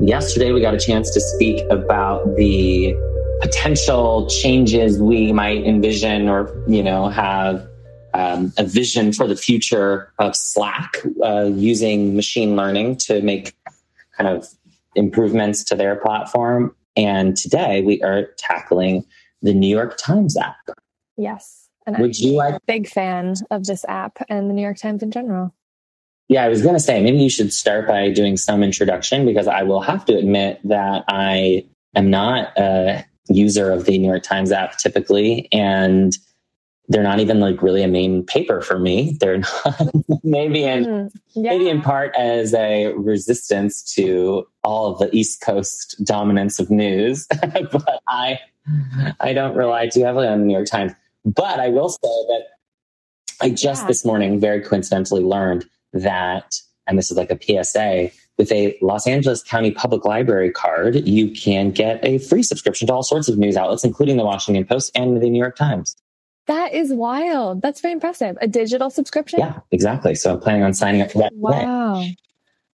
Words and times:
yesterday 0.00 0.52
we 0.52 0.60
got 0.60 0.74
a 0.74 0.78
chance 0.78 1.10
to 1.10 1.20
speak 1.20 1.64
about 1.70 2.36
the 2.36 2.94
potential 3.42 4.28
changes 4.28 4.98
we 5.00 5.32
might 5.32 5.64
envision 5.64 6.28
or, 6.28 6.54
you 6.66 6.82
know, 6.82 7.08
have 7.08 7.66
um, 8.12 8.52
a 8.58 8.64
vision 8.64 9.12
for 9.12 9.26
the 9.26 9.36
future 9.36 10.12
of 10.18 10.34
Slack 10.36 10.98
uh, 11.22 11.50
using 11.54 12.16
machine 12.16 12.56
learning 12.56 12.96
to 12.96 13.22
make 13.22 13.54
kind 14.16 14.28
of 14.28 14.48
improvements 14.94 15.64
to 15.64 15.74
their 15.74 15.96
platform. 15.96 16.74
And 16.96 17.36
today 17.36 17.82
we 17.82 18.02
are 18.02 18.26
tackling 18.36 19.04
the 19.42 19.54
New 19.54 19.68
York 19.68 19.96
Times 19.96 20.36
app. 20.36 20.56
Yes. 21.16 21.68
And 21.86 21.96
Would 21.98 22.16
I'm 22.16 22.26
you 22.26 22.32
like- 22.32 22.66
big 22.66 22.88
fan 22.88 23.34
of 23.50 23.64
this 23.64 23.84
app 23.88 24.18
and 24.28 24.50
the 24.50 24.54
New 24.54 24.62
York 24.62 24.76
Times 24.78 25.02
in 25.02 25.10
general. 25.10 25.54
Yeah, 26.30 26.44
I 26.44 26.48
was 26.48 26.62
going 26.62 26.76
to 26.76 26.80
say 26.80 27.02
maybe 27.02 27.18
you 27.18 27.28
should 27.28 27.52
start 27.52 27.88
by 27.88 28.08
doing 28.08 28.36
some 28.36 28.62
introduction 28.62 29.26
because 29.26 29.48
I 29.48 29.64
will 29.64 29.80
have 29.80 30.04
to 30.04 30.16
admit 30.16 30.60
that 30.62 31.02
I 31.08 31.66
am 31.96 32.08
not 32.08 32.56
a 32.56 33.04
user 33.28 33.72
of 33.72 33.84
the 33.84 33.98
New 33.98 34.06
York 34.06 34.22
Times 34.22 34.52
app 34.52 34.78
typically. 34.78 35.48
And 35.50 36.16
they're 36.86 37.02
not 37.02 37.18
even 37.18 37.40
like 37.40 37.60
really 37.62 37.82
a 37.82 37.88
main 37.88 38.24
paper 38.24 38.60
for 38.60 38.78
me. 38.78 39.16
They're 39.18 39.38
not 39.64 39.90
maybe 40.22 40.62
in 40.62 40.84
mm, 40.84 41.10
yeah. 41.34 41.50
maybe 41.50 41.68
in 41.68 41.82
part 41.82 42.14
as 42.16 42.54
a 42.54 42.92
resistance 42.92 43.82
to 43.94 44.46
all 44.62 44.92
of 44.92 45.00
the 45.00 45.12
East 45.12 45.40
Coast 45.40 45.96
dominance 46.04 46.60
of 46.60 46.70
news. 46.70 47.26
but 47.72 48.02
I 48.06 48.38
I 49.18 49.32
don't 49.32 49.56
rely 49.56 49.88
too 49.88 50.04
heavily 50.04 50.28
on 50.28 50.38
the 50.38 50.46
New 50.46 50.54
York 50.54 50.68
Times. 50.68 50.92
But 51.24 51.58
I 51.58 51.70
will 51.70 51.88
say 51.88 51.98
that 52.02 52.42
I 53.40 53.50
just 53.50 53.82
yeah. 53.82 53.88
this 53.88 54.04
morning 54.04 54.38
very 54.38 54.60
coincidentally 54.60 55.24
learned 55.24 55.66
that, 55.92 56.56
and 56.86 56.98
this 56.98 57.10
is 57.10 57.16
like 57.16 57.30
a 57.30 57.38
PSA, 57.64 58.10
with 58.38 58.50
a 58.52 58.76
Los 58.80 59.06
Angeles 59.06 59.42
County 59.42 59.70
Public 59.70 60.04
Library 60.04 60.50
card, 60.50 61.06
you 61.06 61.30
can 61.30 61.70
get 61.70 62.00
a 62.02 62.18
free 62.18 62.42
subscription 62.42 62.86
to 62.86 62.94
all 62.94 63.02
sorts 63.02 63.28
of 63.28 63.36
news 63.36 63.56
outlets, 63.56 63.84
including 63.84 64.16
the 64.16 64.24
Washington 64.24 64.64
Post 64.64 64.90
and 64.94 65.20
the 65.20 65.28
New 65.28 65.38
York 65.38 65.56
Times. 65.56 65.94
That 66.46 66.72
is 66.72 66.92
wild. 66.92 67.60
That's 67.62 67.80
very 67.80 67.92
impressive. 67.92 68.38
A 68.40 68.48
digital 68.48 68.88
subscription? 68.90 69.40
Yeah, 69.40 69.60
exactly. 69.70 70.14
So 70.14 70.32
I'm 70.32 70.40
planning 70.40 70.62
on 70.62 70.72
signing 70.72 71.02
up 71.02 71.10
for 71.10 71.18
that. 71.18 71.34
Wow. 71.34 72.00
Today. 72.00 72.16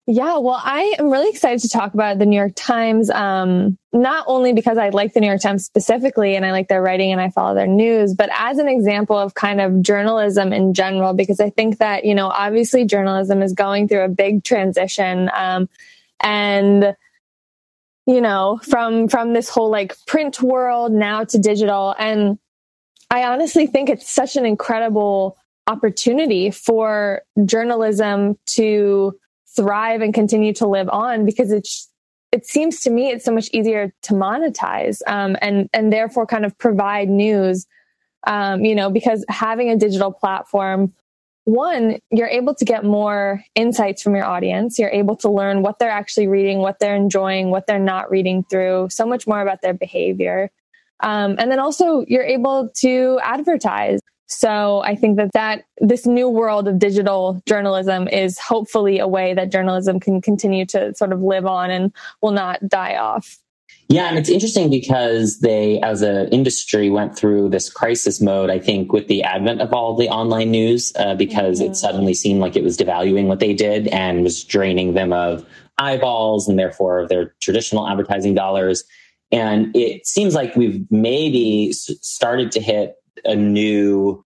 Yeah, 0.09 0.39
well, 0.39 0.61
I 0.62 0.95
am 1.01 1.11
really 1.11 1.31
excited 1.31 1.62
to 1.62 1.69
talk 1.69 1.93
about 1.93 2.21
the 2.21 2.27
New 2.27 2.37
York 2.37 2.53
Times. 2.55 3.11
Um, 3.11 3.77
not 3.93 4.25
only 4.29 4.53
because 4.53 4.79
I 4.79 4.91
like 4.91 5.15
the 5.15 5.21
New 5.21 5.27
York 5.27 5.41
Times 5.41 5.65
specifically 5.65 6.37
and 6.37 6.47
I 6.47 6.53
like 6.53 6.69
their 6.69 6.81
writing 6.81 7.11
and 7.11 7.21
I 7.21 7.31
follow 7.31 7.57
their 7.57 7.67
news, 7.67 8.15
but 8.15 8.31
as 8.33 8.59
an 8.59 8.69
example 8.69 9.19
of 9.19 9.34
kind 9.34 9.61
of 9.61 9.83
journalism 9.83 10.53
in 10.53 10.75
general, 10.75 11.12
because 11.12 11.41
I 11.41 11.51
think 11.51 11.79
that, 11.79 12.05
you 12.05 12.15
know, 12.15 12.29
obviously 12.29 12.84
journalism 12.84 13.43
is 13.43 13.53
going 13.53 13.89
through 13.89 14.05
a 14.05 14.09
big 14.09 14.45
transition. 14.45 15.29
Um, 15.34 15.69
and, 16.21 16.95
you 18.07 18.21
know, 18.21 18.61
from, 18.62 19.09
from 19.09 19.33
this 19.33 19.49
whole 19.49 19.71
like 19.71 19.97
print 20.07 20.41
world 20.41 20.93
now 20.93 21.25
to 21.25 21.39
digital. 21.39 21.97
And 21.99 22.39
I 23.11 23.25
honestly 23.25 23.67
think 23.67 23.89
it's 23.89 24.09
such 24.09 24.37
an 24.37 24.47
incredible 24.47 25.37
opportunity 25.67 26.53
for 26.53 27.23
journalism 27.45 28.39
to 28.47 29.19
thrive 29.57 30.01
and 30.01 30.15
continue 30.15 30.53
to 30.53 30.67
live 30.67 30.89
on 30.91 31.25
because 31.25 31.51
it's 31.51 31.89
it 32.33 32.45
seems 32.45 32.81
to 32.81 32.91
me 32.91 33.11
it's 33.11 33.25
so 33.25 33.33
much 33.33 33.49
easier 33.53 33.93
to 34.03 34.12
monetize 34.12 35.01
um, 35.07 35.37
and 35.41 35.69
and 35.73 35.93
therefore 35.93 36.27
kind 36.27 36.45
of 36.45 36.57
provide 36.59 37.09
news 37.09 37.67
um, 38.27 38.65
you 38.65 38.75
know 38.75 38.91
because 38.91 39.25
having 39.29 39.71
a 39.71 39.77
digital 39.77 40.12
platform 40.12 40.93
one 41.45 41.99
you're 42.11 42.29
able 42.29 42.55
to 42.55 42.65
get 42.65 42.84
more 42.84 43.43
insights 43.55 44.03
from 44.03 44.15
your 44.15 44.25
audience 44.25 44.79
you're 44.79 44.91
able 44.91 45.17
to 45.17 45.31
learn 45.31 45.62
what 45.62 45.79
they're 45.79 45.91
actually 45.91 46.27
reading 46.27 46.59
what 46.59 46.79
they're 46.79 46.97
enjoying 46.97 47.51
what 47.51 47.67
they're 47.67 47.79
not 47.79 48.11
reading 48.11 48.45
through 48.51 48.89
so 48.91 49.07
much 49.07 49.27
more 49.27 49.41
about 49.41 49.62
their 49.62 49.75
behavior 49.75 50.50
um, 51.00 51.37
and 51.39 51.50
then 51.50 51.59
also 51.59 52.05
you're 52.09 52.25
able 52.25 52.71
to 52.77 53.21
advertise. 53.22 54.00
So 54.26 54.81
I 54.81 54.97
think 54.97 55.16
that 55.19 55.32
that 55.32 55.64
this 55.78 56.04
new 56.04 56.28
world 56.28 56.66
of 56.66 56.78
digital 56.78 57.41
journalism 57.47 58.09
is 58.09 58.38
hopefully 58.38 58.98
a 58.98 59.06
way 59.06 59.34
that 59.34 59.53
journalism 59.53 60.00
can 60.00 60.20
continue 60.20 60.66
to 60.66 60.94
sort 60.94 61.12
of 61.12 61.22
live 61.22 61.47
on 61.47 61.70
and 61.70 61.92
will 62.22 62.32
not 62.32 62.66
die 62.69 62.97
off. 62.97 63.38
Yeah, 63.88 64.09
and 64.09 64.19
it's 64.19 64.28
interesting 64.28 64.69
because 64.69 65.38
they, 65.41 65.81
as 65.81 66.03
an 66.03 66.28
industry, 66.31 66.91
went 66.91 67.16
through 67.16 67.50
this 67.50 67.70
crisis 67.70 68.20
mode. 68.20 68.50
I 68.50 68.59
think 68.59 68.92
with 68.92 69.06
the 69.06 69.22
advent 69.22 69.60
of 69.60 69.72
all 69.72 69.94
the 69.94 70.09
online 70.09 70.50
news, 70.50 70.92
uh, 70.97 71.15
because 71.15 71.60
mm-hmm. 71.60 71.70
it 71.70 71.76
suddenly 71.76 72.12
seemed 72.12 72.41
like 72.41 72.56
it 72.56 72.65
was 72.65 72.76
devaluing 72.76 73.26
what 73.26 73.38
they 73.38 73.54
did 73.54 73.86
and 73.88 74.25
was 74.25 74.42
draining 74.42 74.94
them 74.94 75.12
of 75.12 75.47
eyeballs 75.78 76.48
and 76.48 76.59
therefore 76.59 76.98
of 76.98 77.09
their 77.09 77.34
traditional 77.41 77.88
advertising 77.88 78.34
dollars. 78.34 78.82
And 79.31 79.75
it 79.76 80.04
seems 80.04 80.34
like 80.34 80.56
we've 80.56 80.84
maybe 80.91 81.72
started 81.72 82.50
to 82.53 82.60
hit 82.60 82.97
a 83.25 83.34
new 83.34 84.22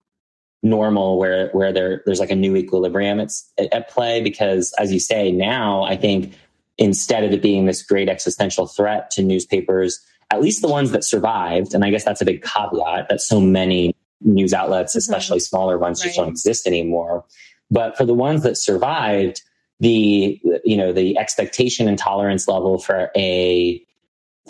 normal 0.63 1.19
where 1.19 1.49
where 1.53 1.73
there 1.73 2.03
there's 2.05 2.21
like 2.21 2.31
a 2.31 2.35
new 2.35 2.55
equilibrium 2.55 3.19
it's 3.19 3.51
at, 3.59 3.73
at 3.73 3.89
play 3.89 4.21
because 4.21 4.75
as 4.79 4.93
you 4.93 5.01
say 5.01 5.33
now 5.33 5.85
I 5.85 5.97
think 5.97 6.35
instead 6.81 7.23
of 7.23 7.31
it 7.33 7.43
being 7.43 7.67
this 7.67 7.83
great 7.83 8.09
existential 8.09 8.67
threat 8.67 9.11
to 9.13 9.23
newspapers, 9.23 10.01
at 10.31 10.41
least 10.41 10.63
the 10.63 10.69
ones 10.69 10.91
that 10.91 11.05
survived, 11.05 11.75
and 11.75 11.85
I 11.85 11.91
guess 11.91 12.05
that's 12.05 12.23
a 12.23 12.25
big 12.25 12.43
caveat 12.43 13.09
that 13.09 13.21
so 13.21 13.41
many 13.41 13.95
news 14.23 14.53
outlets, 14.53 14.93
mm-hmm. 14.93 14.99
especially 14.99 15.41
smaller 15.41 15.79
ones, 15.79 16.01
right. 16.01 16.07
just 16.07 16.17
don't 16.17 16.29
exist 16.29 16.67
anymore. 16.67 17.25
But 17.71 17.97
for 17.97 18.05
the 18.05 18.15
ones 18.15 18.43
that 18.43 18.57
survived, 18.57 19.43
the 19.79 20.41
you 20.65 20.77
know 20.77 20.93
the 20.93 21.17
expectation 21.19 21.87
and 21.87 21.99
tolerance 21.99 22.49
level 22.49 22.79
for 22.79 23.11
a 23.17 23.83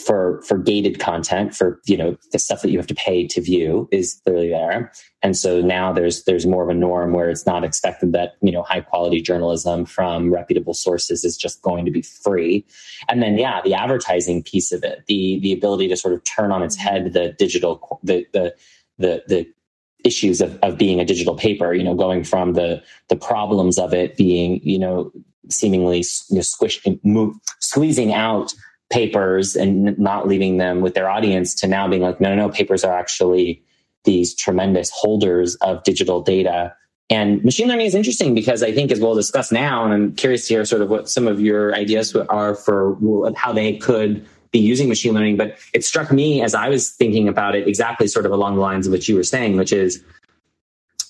for 0.01 0.43
for 0.43 0.59
gated 0.59 0.99
content 0.99 1.55
for 1.55 1.81
you 1.87 1.97
know 1.97 2.17
the 2.33 2.39
stuff 2.39 2.63
that 2.63 2.71
you 2.71 2.79
have 2.79 2.87
to 2.87 2.95
pay 2.95 3.27
to 3.27 3.41
view 3.41 3.89
is 3.93 4.21
clearly 4.25 4.49
there 4.49 4.91
and 5.23 5.37
so 5.37 5.61
now 5.61 5.93
there's 5.93 6.25
there's 6.25 6.47
more 6.47 6.63
of 6.63 6.69
a 6.69 6.75
norm 6.75 7.13
where 7.13 7.31
it's 7.31 7.47
not 7.47 7.65
expected 7.65 8.13
that 8.13 8.35
you 8.41 8.51
know 8.51 8.63
high 8.63 8.81
quality 8.81 9.21
journalism 9.21 9.85
from 9.85 10.33
reputable 10.33 10.75
sources 10.75 11.25
is 11.25 11.37
just 11.37 11.63
going 11.63 11.85
to 11.85 11.91
be 11.91 12.03
free 12.03 12.65
and 13.09 13.23
then 13.23 13.39
yeah 13.39 13.61
the 13.63 13.75
advertising 13.75 14.43
piece 14.43 14.73
of 14.73 14.83
it 14.83 15.05
the 15.07 15.39
the 15.41 15.53
ability 15.53 15.89
to 15.89 15.97
sort 15.97 16.15
of 16.15 16.23
turn 16.25 16.51
on 16.51 16.63
its 16.63 16.77
mm-hmm. 16.77 16.89
head 16.89 17.13
the 17.13 17.33
digital 17.39 18.01
the 18.03 18.27
the 18.33 18.55
the, 18.99 19.23
the 19.29 19.49
issues 20.05 20.41
of, 20.41 20.59
of 20.63 20.77
being 20.79 20.99
a 20.99 21.05
digital 21.05 21.37
paper 21.37 21.75
you 21.75 21.85
know 21.85 21.95
going 21.95 22.25
from 22.25 22.55
the 22.55 22.83
the 23.09 23.17
problems 23.17 23.79
of 23.79 23.93
it 23.93 24.17
being 24.17 24.61
you 24.63 24.79
know 24.79 25.13
seemingly 25.49 25.99
you 26.29 26.37
know, 26.37 26.41
squished 26.41 26.99
move, 27.05 27.35
squeezing 27.61 28.13
out 28.13 28.55
papers 28.91 29.57
and 29.57 29.99
not 29.99 30.29
leaving 30.29 30.59
them 30.59 30.81
with 30.81 30.95
their 30.95 31.09
audience 31.09 31.55
to 31.55 31.67
now 31.67 31.89
being 31.89 32.03
like, 32.03 32.21
no, 32.21 32.35
no, 32.35 32.35
no, 32.35 32.49
papers 32.49 32.85
are 32.85 32.97
actually 32.97 33.63
these 34.05 34.35
tremendous 34.35 34.91
holders 34.91 35.55
of 35.57 35.83
digital 35.85 36.21
data. 36.21 36.75
And 37.09 37.43
machine 37.45 37.69
learning 37.69 37.87
is 37.87 37.95
interesting 37.95 38.35
because 38.35 38.63
I 38.63 38.73
think, 38.73 38.93
as 38.93 39.01
we'll 39.01 39.15
discuss 39.15 39.51
now, 39.51 39.85
and 39.85 39.93
I'm 39.93 40.15
curious 40.15 40.47
to 40.49 40.55
hear 40.55 40.65
sort 40.65 40.83
of 40.83 40.91
what 40.91 41.09
some 41.09 41.27
of 41.27 41.41
your 41.41 41.75
ideas 41.75 42.15
are 42.15 42.55
for 42.55 42.97
how 43.37 43.53
they 43.53 43.77
could 43.77 44.27
be 44.53 44.59
using 44.59 44.89
machine 44.89 45.15
learning. 45.15 45.37
But 45.37 45.59
it 45.73 45.85
struck 45.85 46.13
me 46.13 46.43
as 46.43 46.55
I 46.55 46.69
was 46.69 46.91
thinking 46.91 47.29
about 47.29 47.55
it 47.55 47.69
exactly 47.69 48.07
sort 48.07 48.27
of 48.27 48.33
along 48.33 48.57
the 48.57 48.61
lines 48.61 48.87
of 48.87 48.93
what 48.93 49.09
you 49.09 49.17
were 49.17 49.25
saying, 49.25 49.57
which 49.57 49.73
is, 49.73 50.03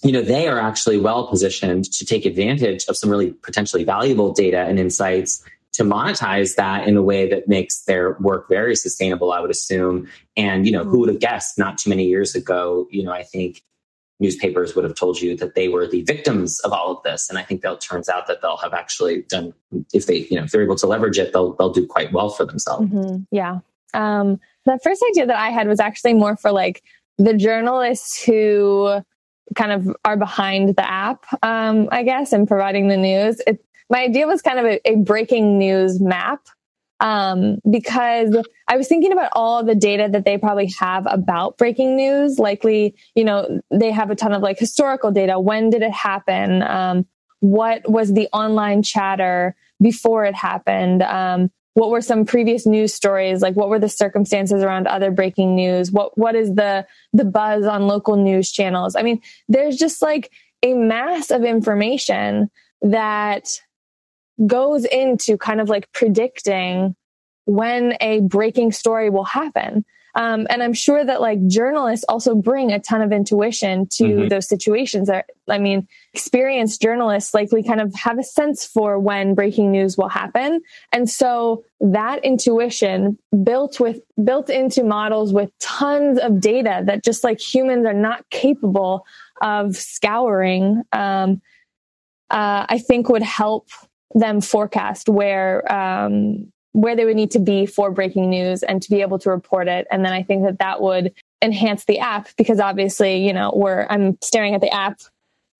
you 0.02 0.12
know, 0.12 0.22
they 0.22 0.48
are 0.48 0.58
actually 0.58 0.98
well 0.98 1.26
positioned 1.26 1.84
to 1.92 2.06
take 2.06 2.24
advantage 2.24 2.86
of 2.88 2.96
some 2.96 3.10
really 3.10 3.32
potentially 3.32 3.84
valuable 3.84 4.32
data 4.32 4.60
and 4.60 4.78
insights 4.78 5.44
to 5.72 5.84
monetize 5.84 6.56
that 6.56 6.88
in 6.88 6.96
a 6.96 7.02
way 7.02 7.28
that 7.28 7.46
makes 7.46 7.82
their 7.84 8.16
work 8.20 8.48
very 8.48 8.74
sustainable, 8.74 9.32
I 9.32 9.40
would 9.40 9.50
assume. 9.50 10.08
And, 10.36 10.66
you 10.66 10.72
know, 10.72 10.84
who 10.84 10.98
would 11.00 11.08
have 11.08 11.20
guessed 11.20 11.58
not 11.58 11.78
too 11.78 11.90
many 11.90 12.06
years 12.06 12.34
ago, 12.34 12.88
you 12.90 13.04
know, 13.04 13.12
I 13.12 13.22
think 13.22 13.62
newspapers 14.18 14.74
would 14.74 14.84
have 14.84 14.94
told 14.94 15.20
you 15.20 15.36
that 15.36 15.54
they 15.54 15.68
were 15.68 15.86
the 15.86 16.02
victims 16.02 16.60
of 16.60 16.72
all 16.72 16.90
of 16.92 17.02
this. 17.04 17.30
And 17.30 17.38
I 17.38 17.42
think 17.42 17.62
that 17.62 17.80
turns 17.80 18.08
out 18.08 18.26
that 18.26 18.42
they'll 18.42 18.58
have 18.58 18.74
actually 18.74 19.22
done, 19.22 19.54
if 19.94 20.06
they, 20.06 20.26
you 20.30 20.36
know, 20.36 20.44
if 20.44 20.50
they're 20.50 20.62
able 20.62 20.76
to 20.76 20.86
leverage 20.86 21.18
it, 21.18 21.32
they'll, 21.32 21.54
they'll 21.54 21.72
do 21.72 21.86
quite 21.86 22.12
well 22.12 22.28
for 22.28 22.44
themselves. 22.44 22.86
Mm-hmm. 22.86 23.22
Yeah. 23.30 23.60
Um, 23.94 24.38
the 24.66 24.78
first 24.82 25.02
idea 25.10 25.26
that 25.26 25.38
I 25.38 25.50
had 25.50 25.68
was 25.68 25.80
actually 25.80 26.14
more 26.14 26.36
for 26.36 26.52
like 26.52 26.82
the 27.16 27.32
journalists 27.32 28.22
who 28.22 29.00
kind 29.54 29.72
of 29.72 29.96
are 30.04 30.16
behind 30.16 30.76
the 30.76 30.88
app, 30.88 31.24
um, 31.42 31.88
I 31.90 32.02
guess, 32.02 32.32
and 32.32 32.46
providing 32.46 32.88
the 32.88 32.96
news. 32.96 33.40
It, 33.46 33.64
my 33.90 34.02
idea 34.02 34.26
was 34.26 34.40
kind 34.40 34.58
of 34.58 34.64
a, 34.64 34.88
a 34.88 34.96
breaking 34.96 35.58
news 35.58 36.00
map 36.00 36.40
um, 37.00 37.58
because 37.68 38.36
I 38.68 38.76
was 38.76 38.86
thinking 38.88 39.12
about 39.12 39.30
all 39.32 39.64
the 39.64 39.74
data 39.74 40.08
that 40.12 40.24
they 40.24 40.38
probably 40.38 40.72
have 40.78 41.06
about 41.10 41.58
breaking 41.58 41.96
news. 41.96 42.38
Likely, 42.38 42.94
you 43.14 43.24
know, 43.24 43.60
they 43.70 43.90
have 43.90 44.10
a 44.10 44.14
ton 44.14 44.32
of 44.32 44.42
like 44.42 44.58
historical 44.58 45.10
data. 45.10 45.40
When 45.40 45.70
did 45.70 45.82
it 45.82 45.92
happen? 45.92 46.62
Um, 46.62 47.06
what 47.40 47.90
was 47.90 48.12
the 48.12 48.28
online 48.32 48.82
chatter 48.82 49.56
before 49.80 50.26
it 50.26 50.34
happened? 50.34 51.02
Um, 51.02 51.50
what 51.74 51.90
were 51.90 52.02
some 52.02 52.26
previous 52.26 52.66
news 52.66 52.92
stories? 52.92 53.40
Like, 53.40 53.54
what 53.54 53.70
were 53.70 53.78
the 53.78 53.88
circumstances 53.88 54.62
around 54.62 54.86
other 54.86 55.10
breaking 55.10 55.54
news? 55.54 55.90
What 55.90 56.18
What 56.18 56.34
is 56.34 56.54
the 56.54 56.86
the 57.14 57.24
buzz 57.24 57.64
on 57.64 57.86
local 57.86 58.16
news 58.16 58.52
channels? 58.52 58.94
I 58.94 59.02
mean, 59.02 59.22
there's 59.48 59.76
just 59.76 60.02
like 60.02 60.30
a 60.62 60.74
mass 60.74 61.30
of 61.30 61.44
information 61.44 62.50
that 62.82 63.48
goes 64.46 64.84
into 64.84 65.36
kind 65.36 65.60
of 65.60 65.68
like 65.68 65.90
predicting 65.92 66.96
when 67.44 67.94
a 68.00 68.20
breaking 68.20 68.72
story 68.72 69.10
will 69.10 69.24
happen. 69.24 69.84
Um, 70.14 70.46
and 70.50 70.62
I'm 70.62 70.72
sure 70.72 71.04
that 71.04 71.20
like 71.20 71.46
journalists 71.46 72.04
also 72.08 72.34
bring 72.34 72.72
a 72.72 72.80
ton 72.80 73.00
of 73.00 73.12
intuition 73.12 73.86
to 73.92 74.04
mm-hmm. 74.04 74.28
those 74.28 74.48
situations. 74.48 75.08
That, 75.08 75.26
I 75.48 75.58
mean, 75.58 75.86
experienced 76.12 76.82
journalists 76.82 77.32
likely 77.32 77.62
kind 77.62 77.80
of 77.80 77.94
have 77.94 78.18
a 78.18 78.24
sense 78.24 78.66
for 78.66 78.98
when 78.98 79.34
breaking 79.34 79.70
news 79.70 79.96
will 79.96 80.08
happen. 80.08 80.62
And 80.92 81.08
so 81.08 81.64
that 81.80 82.24
intuition 82.24 83.18
built 83.44 83.78
with, 83.78 84.00
built 84.22 84.50
into 84.50 84.82
models 84.82 85.32
with 85.32 85.56
tons 85.60 86.18
of 86.18 86.40
data 86.40 86.82
that 86.86 87.04
just 87.04 87.22
like 87.22 87.40
humans 87.40 87.86
are 87.86 87.94
not 87.94 88.28
capable 88.30 89.06
of 89.40 89.76
scouring, 89.76 90.82
um, 90.92 91.40
uh, 92.30 92.66
I 92.68 92.78
think 92.78 93.08
would 93.08 93.22
help 93.22 93.68
them 94.14 94.40
forecast 94.40 95.08
where, 95.08 95.70
um, 95.72 96.52
where 96.72 96.94
they 96.94 97.04
would 97.04 97.16
need 97.16 97.30
to 97.32 97.38
be 97.38 97.66
for 97.66 97.90
breaking 97.90 98.30
news 98.30 98.62
and 98.62 98.80
to 98.82 98.90
be 98.90 99.00
able 99.00 99.18
to 99.18 99.30
report 99.30 99.68
it. 99.68 99.86
And 99.90 100.04
then 100.04 100.12
I 100.12 100.22
think 100.22 100.44
that 100.44 100.58
that 100.58 100.80
would 100.80 101.12
enhance 101.42 101.84
the 101.84 101.98
app 101.98 102.28
because 102.36 102.60
obviously, 102.60 103.26
you 103.26 103.32
know, 103.32 103.50
where 103.50 103.90
I'm 103.90 104.18
staring 104.22 104.54
at 104.54 104.60
the 104.60 104.72
app, 104.72 105.00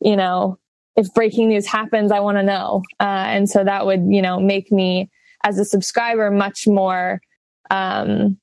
you 0.00 0.16
know, 0.16 0.58
if 0.96 1.12
breaking 1.14 1.48
news 1.48 1.66
happens, 1.66 2.12
I 2.12 2.20
want 2.20 2.38
to 2.38 2.42
know. 2.42 2.82
Uh, 3.00 3.24
and 3.26 3.48
so 3.48 3.64
that 3.64 3.86
would, 3.86 4.04
you 4.06 4.22
know, 4.22 4.38
make 4.38 4.70
me 4.70 5.10
as 5.44 5.58
a 5.58 5.64
subscriber 5.64 6.30
much 6.30 6.66
more, 6.66 7.20
um, 7.70 8.38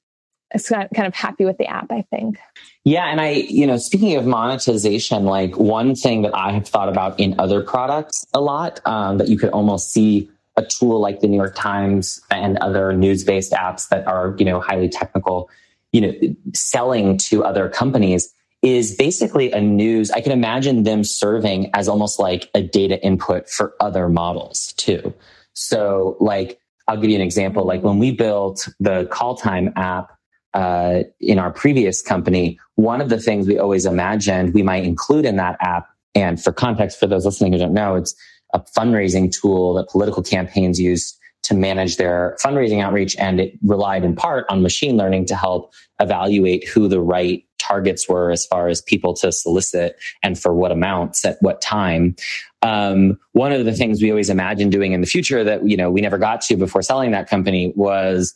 kind 0.69 1.07
of 1.07 1.13
happy 1.13 1.45
with 1.45 1.57
the 1.57 1.65
app, 1.65 1.91
I 1.91 2.03
think. 2.09 2.37
Yeah. 2.83 3.05
And 3.05 3.19
I, 3.19 3.29
you 3.31 3.67
know, 3.67 3.77
speaking 3.77 4.15
of 4.15 4.25
monetization, 4.25 5.25
like 5.25 5.57
one 5.57 5.93
thing 5.95 6.21
that 6.21 6.35
I 6.35 6.51
have 6.51 6.67
thought 6.67 6.89
about 6.89 7.19
in 7.19 7.35
other 7.39 7.61
products 7.61 8.25
a 8.33 8.39
lot 8.39 8.79
um, 8.85 9.17
that 9.17 9.27
you 9.27 9.37
could 9.37 9.49
almost 9.49 9.91
see 9.91 10.29
a 10.55 10.63
tool 10.63 10.99
like 10.99 11.19
the 11.19 11.27
New 11.27 11.37
York 11.37 11.55
Times 11.55 12.19
and 12.31 12.57
other 12.57 12.93
news-based 12.93 13.51
apps 13.51 13.89
that 13.89 14.07
are, 14.07 14.35
you 14.39 14.45
know, 14.45 14.59
highly 14.59 14.89
technical, 14.89 15.49
you 15.91 16.01
know, 16.01 16.13
selling 16.53 17.17
to 17.17 17.43
other 17.43 17.69
companies 17.69 18.33
is 18.63 18.95
basically 18.95 19.51
a 19.51 19.61
news. 19.61 20.09
I 20.09 20.21
can 20.21 20.31
imagine 20.31 20.83
them 20.83 21.03
serving 21.03 21.69
as 21.75 21.87
almost 21.87 22.19
like 22.19 22.49
a 22.55 22.63
data 22.63 23.03
input 23.03 23.49
for 23.49 23.75
other 23.79 24.09
models 24.09 24.73
too. 24.77 25.13
So 25.53 26.17
like, 26.19 26.59
I'll 26.87 26.97
give 26.97 27.09
you 27.09 27.17
an 27.17 27.21
example. 27.21 27.65
Like 27.65 27.83
when 27.83 27.99
we 27.99 28.11
built 28.11 28.67
the 28.79 29.05
call 29.11 29.35
time 29.35 29.73
app, 29.75 30.16
uh, 30.57 31.03
in 31.19 31.37
our 31.37 31.51
previous 31.51 32.01
company, 32.01 32.59
one 32.75 32.99
of 32.99 33.09
the 33.09 33.19
things 33.19 33.45
we 33.45 33.59
always 33.59 33.85
imagined 33.85 34.55
we 34.55 34.63
might 34.63 34.83
include 34.83 35.23
in 35.23 35.35
that 35.35 35.55
app, 35.61 35.87
and 36.15 36.41
for 36.43 36.51
context, 36.51 36.99
for 36.99 37.05
those 37.05 37.25
listening 37.25 37.53
who 37.53 37.59
don't 37.59 37.75
know, 37.75 37.93
it's 37.93 38.15
a 38.55 38.59
fundraising 38.75 39.31
tool 39.31 39.75
that 39.75 39.87
political 39.87 40.23
campaigns 40.23 40.79
use 40.79 41.15
to 41.43 41.53
manage 41.53 41.97
their 41.97 42.35
fundraising 42.43 42.83
outreach. 42.83 43.15
And 43.17 43.39
it 43.39 43.53
relied 43.61 44.03
in 44.03 44.15
part 44.15 44.47
on 44.49 44.63
machine 44.63 44.97
learning 44.97 45.27
to 45.27 45.35
help 45.35 45.73
evaluate 45.99 46.67
who 46.67 46.87
the 46.87 47.01
right 47.01 47.43
targets 47.59 48.09
were 48.09 48.31
as 48.31 48.45
far 48.47 48.67
as 48.67 48.81
people 48.81 49.13
to 49.13 49.31
solicit 49.31 49.95
and 50.23 50.39
for 50.39 50.55
what 50.55 50.71
amounts 50.71 51.23
at 51.23 51.37
what 51.41 51.61
time. 51.61 52.15
Um, 52.63 53.19
one 53.33 53.51
of 53.51 53.63
the 53.65 53.73
things 53.73 54.01
we 54.01 54.09
always 54.09 54.31
imagined 54.31 54.71
doing 54.71 54.93
in 54.93 55.01
the 55.01 55.07
future 55.07 55.43
that, 55.43 55.69
you 55.69 55.77
know, 55.77 55.91
we 55.91 56.01
never 56.01 56.17
got 56.17 56.41
to 56.41 56.57
before 56.57 56.81
selling 56.81 57.11
that 57.11 57.29
company 57.29 57.73
was 57.75 58.33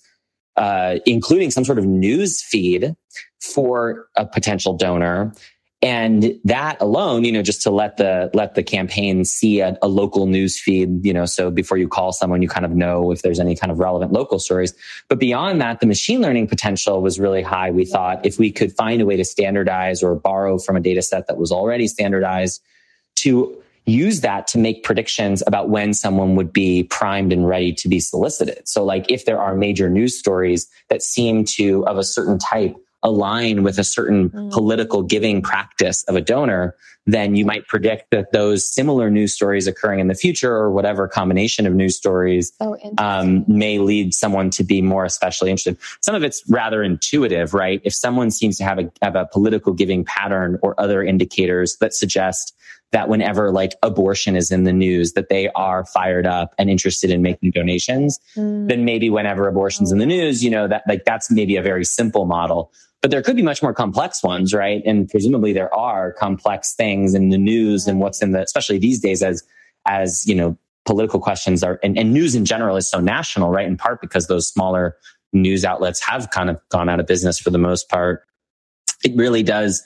uh, 0.57 0.98
including 1.06 1.51
some 1.51 1.65
sort 1.65 1.80
of 1.80 1.86
news 1.86 2.42
feed 2.42 2.95
for 3.39 4.07
a 4.15 4.25
potential 4.25 4.75
donor. 4.75 5.33
And 5.83 6.39
that 6.44 6.80
alone 6.80 7.24
you 7.24 7.31
know 7.31 7.42
just 7.42 7.63
to 7.63 7.71
let 7.71 7.98
the 7.98 8.30
let 8.36 8.53
the 8.53 8.62
campaign 8.62 9.25
see 9.25 9.62
a, 9.62 9.75
a, 9.81 9.88
local 9.88 10.27
news 10.27 10.59
feed 10.59 11.03
you 11.03 11.12
know 11.12 11.25
so 11.25 11.50
before 11.50 11.75
you 11.75 11.88
call 11.88 12.12
someone 12.12 12.44
you 12.44 12.48
kind 12.48 12.68
of 12.68 12.75
know 12.75 13.12
if 13.12 13.24
there's 13.24 13.39
any 13.39 13.56
kind 13.56 13.71
of 13.71 13.80
relevant 13.80 14.12
local 14.12 14.38
stories. 14.38 14.75
But 15.09 15.18
beyond 15.18 15.59
that 15.62 15.80
the 15.80 15.88
machine 15.88 16.21
learning 16.21 16.50
potential 16.50 17.01
was 17.01 17.19
really 17.19 17.42
high. 17.42 17.71
We 17.71 17.86
thought 17.86 18.24
if 18.24 18.38
we 18.38 18.51
could 18.51 18.71
find 18.74 19.01
a 19.01 19.07
way 19.07 19.18
to 19.18 19.25
standardize 19.25 20.03
or 20.03 20.13
borrow 20.13 20.59
from 20.59 20.75
a 20.75 20.81
data 20.81 21.01
set 21.01 21.25
that 21.25 21.38
was 21.38 21.51
already 21.51 21.88
standardized 21.88 22.62
to 23.15 23.62
use 23.85 24.21
that 24.21 24.47
to 24.47 24.57
make 24.57 24.83
predictions 24.83 25.41
about 25.47 25.69
when 25.69 25.93
someone 25.93 26.35
would 26.35 26.53
be 26.53 26.83
primed 26.83 27.33
and 27.33 27.47
ready 27.47 27.73
to 27.73 27.89
be 27.89 27.99
solicited 27.99 28.67
so 28.67 28.83
like 28.83 29.09
if 29.09 29.25
there 29.25 29.39
are 29.39 29.55
major 29.55 29.89
news 29.89 30.17
stories 30.17 30.69
that 30.89 31.01
seem 31.01 31.43
to 31.43 31.85
of 31.87 31.97
a 31.97 32.03
certain 32.03 32.37
type 32.37 32.75
align 33.03 33.63
with 33.63 33.79
a 33.79 33.83
certain 33.83 34.29
mm. 34.29 34.51
political 34.51 35.01
giving 35.01 35.41
practice 35.41 36.03
of 36.03 36.15
a 36.15 36.21
donor, 36.21 36.75
then 37.07 37.35
you 37.35 37.45
might 37.45 37.67
predict 37.67 38.11
that 38.11 38.31
those 38.31 38.69
similar 38.69 39.09
news 39.09 39.33
stories 39.33 39.65
occurring 39.65 39.99
in 39.99 40.07
the 40.07 40.13
future 40.13 40.53
or 40.53 40.71
whatever 40.71 41.07
combination 41.07 41.65
of 41.65 41.73
news 41.73 41.97
stories 41.97 42.51
oh, 42.59 42.77
um, 42.99 43.43
may 43.47 43.79
lead 43.79 44.13
someone 44.13 44.51
to 44.51 44.63
be 44.63 44.81
more 44.83 45.03
especially 45.03 45.49
interested. 45.49 45.77
Some 46.01 46.13
of 46.13 46.23
it's 46.23 46.43
rather 46.47 46.83
intuitive, 46.83 47.55
right? 47.55 47.81
If 47.83 47.93
someone 47.93 48.29
seems 48.29 48.57
to 48.57 48.63
have 48.63 48.77
a, 48.77 48.91
have 49.01 49.15
a 49.15 49.25
political 49.25 49.73
giving 49.73 50.05
pattern 50.05 50.59
or 50.61 50.79
other 50.79 51.03
indicators 51.03 51.77
that 51.77 51.95
suggest 51.95 52.55
that 52.91 53.07
whenever 53.07 53.51
like 53.51 53.73
abortion 53.83 54.35
is 54.35 54.51
in 54.51 54.63
the 54.63 54.73
news 54.73 55.13
that 55.13 55.29
they 55.29 55.49
are 55.49 55.85
fired 55.85 56.25
up 56.25 56.53
and 56.57 56.69
interested 56.69 57.09
in 57.09 57.21
making 57.21 57.51
donations 57.51 58.19
mm. 58.35 58.67
then 58.67 58.85
maybe 58.85 59.09
whenever 59.09 59.47
abortion's 59.47 59.91
in 59.91 59.97
the 59.97 60.05
news 60.05 60.43
you 60.43 60.49
know 60.49 60.67
that 60.67 60.83
like 60.87 61.03
that's 61.05 61.31
maybe 61.31 61.55
a 61.55 61.61
very 61.61 61.85
simple 61.85 62.25
model 62.25 62.71
but 63.01 63.09
there 63.09 63.21
could 63.23 63.35
be 63.35 63.41
much 63.41 63.63
more 63.63 63.73
complex 63.73 64.23
ones, 64.23 64.53
right? 64.53 64.81
And 64.85 65.09
presumably 65.09 65.53
there 65.53 65.73
are 65.73 66.13
complex 66.13 66.73
things 66.73 67.15
in 67.15 67.29
the 67.29 67.37
news 67.37 67.87
and 67.87 67.99
what's 67.99 68.21
in 68.21 68.31
the, 68.31 68.41
especially 68.41 68.77
these 68.77 68.99
days 68.99 69.23
as, 69.23 69.43
as, 69.87 70.25
you 70.27 70.35
know, 70.35 70.57
political 70.85 71.19
questions 71.19 71.63
are, 71.63 71.79
and, 71.83 71.97
and 71.97 72.13
news 72.13 72.35
in 72.35 72.45
general 72.45 72.77
is 72.77 72.87
so 72.87 72.99
national, 72.99 73.49
right? 73.49 73.67
In 73.67 73.75
part 73.75 74.01
because 74.01 74.27
those 74.27 74.47
smaller 74.47 74.95
news 75.33 75.65
outlets 75.65 75.99
have 76.05 76.29
kind 76.29 76.49
of 76.49 76.59
gone 76.69 76.89
out 76.89 76.99
of 76.99 77.07
business 77.07 77.39
for 77.39 77.49
the 77.49 77.57
most 77.57 77.89
part. 77.89 78.23
It 79.03 79.15
really 79.15 79.41
does 79.41 79.83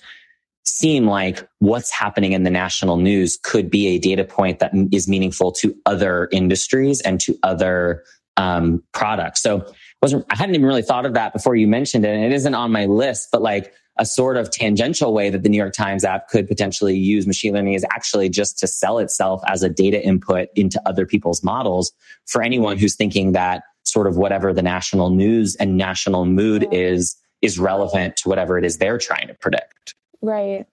seem 0.65 1.05
like 1.05 1.47
what's 1.59 1.91
happening 1.91 2.33
in 2.33 2.43
the 2.43 2.49
national 2.49 2.97
news 2.97 3.37
could 3.41 3.69
be 3.69 3.87
a 3.87 3.99
data 3.99 4.23
point 4.23 4.59
that 4.59 4.71
is 4.91 5.07
meaningful 5.07 5.51
to 5.51 5.75
other 5.85 6.27
industries 6.31 7.01
and 7.01 7.19
to 7.21 7.37
other 7.43 8.03
um, 8.37 8.83
products. 8.91 9.41
So 9.41 9.71
wasn't, 10.01 10.25
I 10.31 10.35
hadn't 10.35 10.55
even 10.55 10.67
really 10.67 10.81
thought 10.81 11.05
of 11.05 11.13
that 11.13 11.33
before 11.33 11.55
you 11.55 11.67
mentioned 11.67 12.05
it. 12.05 12.09
And 12.09 12.25
it 12.25 12.33
isn't 12.33 12.53
on 12.53 12.71
my 12.71 12.85
list, 12.85 13.29
but 13.31 13.41
like 13.41 13.73
a 13.97 14.05
sort 14.05 14.37
of 14.37 14.51
tangential 14.51 15.13
way 15.13 15.29
that 15.29 15.43
the 15.43 15.49
New 15.49 15.57
York 15.57 15.73
Times 15.73 16.03
app 16.03 16.27
could 16.27 16.47
potentially 16.47 16.97
use 16.97 17.25
machine 17.25 17.53
learning 17.53 17.73
is 17.73 17.85
actually 17.91 18.27
just 18.27 18.59
to 18.59 18.67
sell 18.67 18.99
itself 18.99 19.41
as 19.47 19.63
a 19.63 19.69
data 19.69 20.03
input 20.03 20.49
into 20.55 20.81
other 20.85 21.05
people's 21.05 21.43
models 21.43 21.93
for 22.25 22.41
anyone 22.41 22.77
who's 22.77 22.95
thinking 22.95 23.31
that 23.31 23.63
sort 23.83 24.07
of 24.07 24.17
whatever 24.17 24.51
the 24.51 24.61
national 24.61 25.11
news 25.11 25.55
and 25.55 25.77
national 25.77 26.25
mood 26.25 26.67
is, 26.71 27.15
is 27.41 27.57
relevant 27.57 28.17
to 28.17 28.27
whatever 28.27 28.57
it 28.57 28.65
is 28.65 28.79
they're 28.79 28.97
trying 28.97 29.27
to 29.27 29.33
predict. 29.35 29.95
Right. 30.25 30.65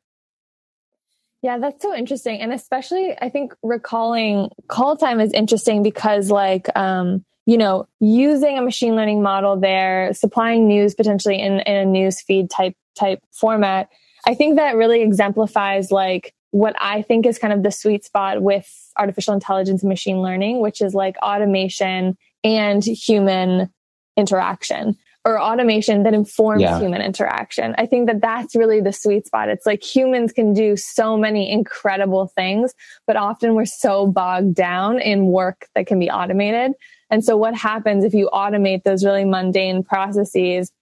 Yeah, 1.43 1.59
that's 1.59 1.83
so 1.83 1.95
interesting. 1.95 2.41
And 2.41 2.53
especially 2.53 3.15
I 3.21 3.29
think 3.29 3.55
recalling 3.63 4.51
call 4.69 4.97
time 4.97 5.21
is 5.21 5.33
interesting 5.33 5.83
because 5.83 6.31
like 6.31 6.75
um 6.77 7.25
you 7.45 7.59
know, 7.59 7.89
using 7.99 8.57
a 8.57 8.63
machine 8.63 8.95
learning 8.95 9.21
model 9.21 9.59
there, 9.59 10.15
supplying 10.15 10.69
news 10.69 10.95
potentially 10.95 11.41
in, 11.41 11.59
in 11.61 11.77
a 11.77 11.85
news 11.85 12.21
feed 12.21 12.49
type 12.51 12.77
type 12.95 13.21
format, 13.33 13.89
I 14.27 14.35
think 14.35 14.57
that 14.57 14.77
really 14.77 15.03
exemplifies 15.03 15.91
like 15.91 16.35
what 16.53 16.77
I 16.79 17.03
think 17.03 17.27
is 17.27 17.39
kind 17.39 17.53
of 17.53 17.63
the 17.63 17.73
sweet 17.73 18.05
spot 18.05 18.43
with 18.43 18.71
artificial 18.97 19.35
intelligence 19.35 19.83
and 19.83 19.89
machine 19.89 20.23
learning, 20.23 20.61
which 20.61 20.81
is 20.81 20.95
like 20.95 21.17
automation 21.19 22.17
and 22.45 22.85
human 22.85 23.71
interaction 24.17 24.97
or 25.25 25.41
automation 25.41 26.03
that 26.03 26.15
informs 26.15 26.63
yeah. 26.63 26.81
human 26.81 27.01
interaction. 27.01 27.75
I 27.79 27.87
think 27.87 28.09
that 28.09 28.21
that's 28.21 28.57
really 28.57 28.81
the 28.81 28.93
sweet 28.93 29.27
spot. 29.27 29.49
It's 29.49 29.67
like 29.67 29.83
humans 29.83 30.33
can 30.33 30.53
do 30.53 30.77
so 30.77 31.17
many 31.17 31.51
incredible 31.51 32.27
things, 32.35 32.75
but 33.07 33.17
often 33.17 33.55
we're 33.55 33.65
so 33.65 34.07
bogged 34.07 34.55
down 34.55 35.01
in 35.01 35.27
work 35.27 35.69
that 35.75 35.87
can 35.87 35.99
be 36.01 36.11
automated 36.11 36.73
and 37.13 37.23
so 37.23 37.37
what 37.37 37.55
happens 37.55 38.05
if 38.05 38.15
you 38.15 38.31
automate 38.33 38.85
those 38.85 39.05
really 39.05 39.27
mundane 39.27 39.85
processes 39.85 40.73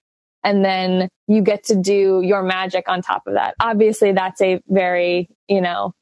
and 0.45 0.65
then 0.65 1.09
you 1.27 1.43
get 1.43 1.65
to 1.65 1.75
do 1.75 2.23
your 2.25 2.45
magic 2.45 2.89
on 2.89 3.03
top 3.03 3.27
of 3.27 3.35
that? 3.35 3.57
Obviously 3.59 4.13
that's 4.13 4.41
a 4.41 4.63
very, 4.69 5.29
you 5.49 5.61
know, 5.61 5.93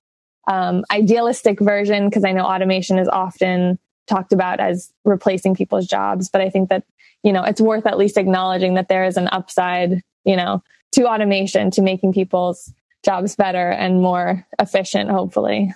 um, 0.46 0.84
idealistic 0.90 1.58
version 1.60 2.10
because 2.10 2.24
I 2.24 2.32
know 2.32 2.44
automation 2.44 2.98
is 2.98 3.08
often 3.08 3.78
talked 4.08 4.32
about 4.32 4.60
as 4.60 4.92
replacing 5.04 5.54
people's 5.54 5.86
jobs, 5.86 6.28
but 6.28 6.40
I 6.40 6.50
think 6.50 6.68
that, 6.70 6.84
you 7.22 7.32
know, 7.32 7.44
it's 7.44 7.60
worth 7.60 7.86
at 7.86 7.98
least 7.98 8.16
acknowledging 8.16 8.74
that 8.74 8.88
there 8.88 9.04
is 9.04 9.16
an 9.16 9.28
upside, 9.30 10.02
you 10.24 10.36
know, 10.36 10.62
to 10.92 11.06
automation, 11.06 11.70
to 11.72 11.82
making 11.82 12.12
people's 12.12 12.72
jobs 13.04 13.36
better 13.36 13.70
and 13.70 14.02
more 14.02 14.46
efficient, 14.58 15.10
hopefully. 15.10 15.74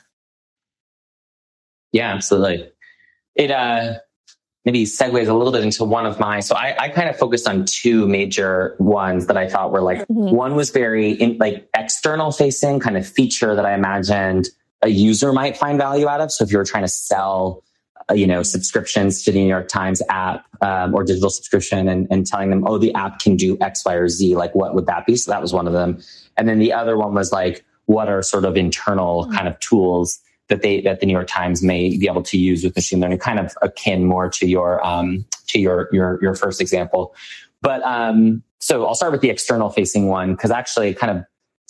Yeah, 1.93 2.15
absolutely. 2.15 2.71
It, 3.35 3.51
uh, 3.51 3.99
maybe 4.65 4.85
segues 4.85 5.29
a 5.29 5.35
little 5.35 5.53
bit 5.53 5.65
into 5.65 5.85
one 5.85 6.07
of 6.07 6.21
my 6.21 6.41
so 6.41 6.55
I, 6.55 6.77
I 6.79 6.89
kind 6.89 7.09
of 7.09 7.19
focused 7.19 7.49
on 7.49 7.65
two 7.65 8.07
major 8.07 8.77
ones 8.79 9.27
that 9.27 9.37
i 9.37 9.49
thought 9.49 9.73
were 9.73 9.83
like 9.83 10.07
mm-hmm. 10.07 10.35
one 10.35 10.55
was 10.55 10.71
very 10.71 11.12
in, 11.12 11.39
like 11.39 11.69
external 11.77 12.31
facing 12.31 12.81
kind 12.81 12.97
of 12.97 13.07
feature 13.07 13.55
that 13.55 13.67
i 13.67 13.75
imagined 13.75 14.49
a 14.83 14.89
user 14.89 15.33
might 15.33 15.57
find 15.57 15.79
value 15.79 16.09
out 16.09 16.21
of 16.21 16.31
so 16.31 16.45
if 16.45 16.53
you 16.53 16.59
were 16.59 16.65
trying 16.65 16.85
to 16.85 16.89
sell 16.89 17.62
you 18.14 18.26
know, 18.26 18.42
subscriptions 18.42 19.23
to 19.25 19.32
the 19.32 19.40
New 19.40 19.49
York 19.49 19.68
Times 19.68 20.02
app 20.09 20.44
um, 20.61 20.94
or 20.94 21.04
digital 21.04 21.30
subscription 21.30 21.88
and, 21.88 22.06
and 22.11 22.26
telling 22.26 22.50
them, 22.50 22.66
oh, 22.66 22.78
the 22.78 22.94
app 22.94 23.18
can 23.18 23.37
do 23.37 23.56
X, 23.61 23.85
Y, 23.85 23.94
or 23.94 24.09
Z. 24.09 24.37
Like, 24.37 24.54
what 24.54 24.75
would 24.75 24.87
that 24.87 25.06
be? 25.06 25.16
So 25.16 25.30
that 25.30 25.40
was 25.40 25.52
one 25.52 25.66
of 25.66 25.73
them. 25.73 26.00
And 26.37 26.49
then 26.49 26.59
the 26.59 26.73
other 26.73 26.97
one 26.97 27.14
was 27.14 27.32
like, 27.32 27.64
what 27.87 28.09
are 28.09 28.23
sort 28.23 28.44
of 28.44 28.56
internal 28.56 29.25
mm-hmm. 29.25 29.35
kind 29.35 29.49
of 29.49 29.59
tools 29.61 30.21
that 30.49 30.62
they 30.62 30.80
that 30.82 31.00
the 31.00 31.06
New 31.06 31.12
York 31.12 31.28
Times 31.28 31.62
may 31.62 31.97
be 31.97 32.06
able 32.06 32.23
to 32.25 32.38
use 32.38 32.62
with 32.64 32.76
machine 32.76 33.00
learning, 33.00 33.18
kind 33.18 33.38
of 33.38 33.54
akin 33.62 34.04
more 34.04 34.28
to 34.30 34.47
your 34.47 34.85
um, 34.87 35.25
to 35.49 35.59
your 35.59 35.88
your 35.92 36.18
your 36.23 36.35
first 36.35 36.61
example. 36.61 37.14
But 37.61 37.82
um, 37.82 38.42
so 38.59 38.87
I'll 38.87 38.94
start 38.94 39.12
with 39.12 39.21
the 39.21 39.30
external 39.30 39.71
facing 39.71 40.09
one 40.09 40.32
because 40.32 40.50
actually 40.50 40.94
kind 40.94 41.18
of 41.18 41.25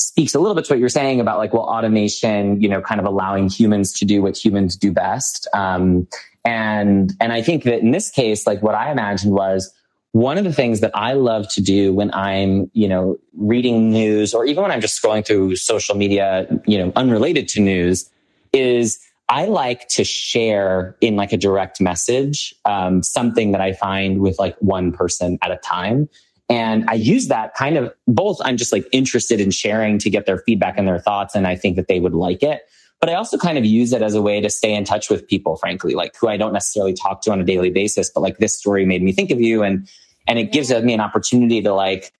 speaks 0.08 0.34
a 0.34 0.38
little 0.38 0.54
bit 0.54 0.64
to 0.66 0.72
what 0.72 0.80
you're 0.80 0.88
saying 0.88 1.20
about 1.20 1.38
like 1.38 1.52
well 1.52 1.62
automation, 1.64 2.60
you 2.60 2.68
know, 2.68 2.80
kind 2.80 3.00
of 3.00 3.06
allowing 3.06 3.48
humans 3.48 3.92
to 3.94 4.04
do 4.04 4.22
what 4.22 4.36
humans 4.36 4.76
do 4.76 4.92
best. 4.92 5.48
Um, 5.54 6.06
and 6.44 7.12
and 7.20 7.32
I 7.32 7.42
think 7.42 7.64
that 7.64 7.80
in 7.80 7.90
this 7.90 8.10
case, 8.10 8.46
like 8.46 8.62
what 8.62 8.74
I 8.74 8.90
imagined 8.90 9.32
was 9.32 9.72
one 10.12 10.36
of 10.36 10.44
the 10.44 10.52
things 10.52 10.80
that 10.80 10.90
I 10.94 11.14
love 11.14 11.48
to 11.54 11.62
do 11.62 11.94
when 11.94 12.12
I'm, 12.12 12.70
you 12.74 12.86
know, 12.86 13.16
reading 13.34 13.90
news 13.90 14.34
or 14.34 14.44
even 14.44 14.62
when 14.62 14.70
I'm 14.70 14.80
just 14.80 15.00
scrolling 15.02 15.26
through 15.26 15.56
social 15.56 15.94
media, 15.94 16.46
you 16.66 16.78
know, 16.78 16.92
unrelated 16.96 17.48
to 17.48 17.60
news 17.60 18.10
is 18.52 18.98
I 19.30 19.46
like 19.46 19.88
to 19.88 20.04
share 20.04 20.96
in 21.00 21.16
like 21.16 21.32
a 21.32 21.38
direct 21.38 21.80
message, 21.80 22.54
um, 22.66 23.02
something 23.02 23.52
that 23.52 23.62
I 23.62 23.72
find 23.72 24.20
with 24.20 24.38
like 24.38 24.56
one 24.58 24.92
person 24.92 25.38
at 25.40 25.50
a 25.50 25.56
time. 25.56 26.10
And 26.52 26.84
I 26.88 26.94
use 26.94 27.28
that 27.28 27.54
kind 27.54 27.76
of 27.76 27.92
both. 28.06 28.38
I'm 28.44 28.56
just 28.56 28.72
like 28.72 28.86
interested 28.92 29.40
in 29.40 29.50
sharing 29.50 29.98
to 29.98 30.10
get 30.10 30.26
their 30.26 30.38
feedback 30.38 30.74
and 30.76 30.86
their 30.86 30.98
thoughts. 30.98 31.34
And 31.34 31.46
I 31.46 31.56
think 31.56 31.76
that 31.76 31.88
they 31.88 31.98
would 31.98 32.14
like 32.14 32.42
it. 32.42 32.62
But 33.00 33.08
I 33.08 33.14
also 33.14 33.38
kind 33.38 33.58
of 33.58 33.64
use 33.64 33.92
it 33.92 34.02
as 34.02 34.14
a 34.14 34.22
way 34.22 34.40
to 34.40 34.50
stay 34.50 34.74
in 34.74 34.84
touch 34.84 35.10
with 35.10 35.26
people, 35.26 35.56
frankly, 35.56 35.94
like 35.94 36.14
who 36.16 36.28
I 36.28 36.36
don't 36.36 36.52
necessarily 36.52 36.92
talk 36.92 37.22
to 37.22 37.32
on 37.32 37.40
a 37.40 37.44
daily 37.44 37.70
basis, 37.70 38.10
but 38.10 38.20
like 38.20 38.38
this 38.38 38.54
story 38.54 38.84
made 38.84 39.02
me 39.02 39.12
think 39.12 39.30
of 39.30 39.40
you. 39.40 39.62
And 39.62 39.88
and 40.28 40.38
it 40.38 40.52
gives 40.52 40.70
me 40.70 40.94
an 40.94 41.00
opportunity 41.00 41.62
to 41.62 41.74
like 41.74 42.12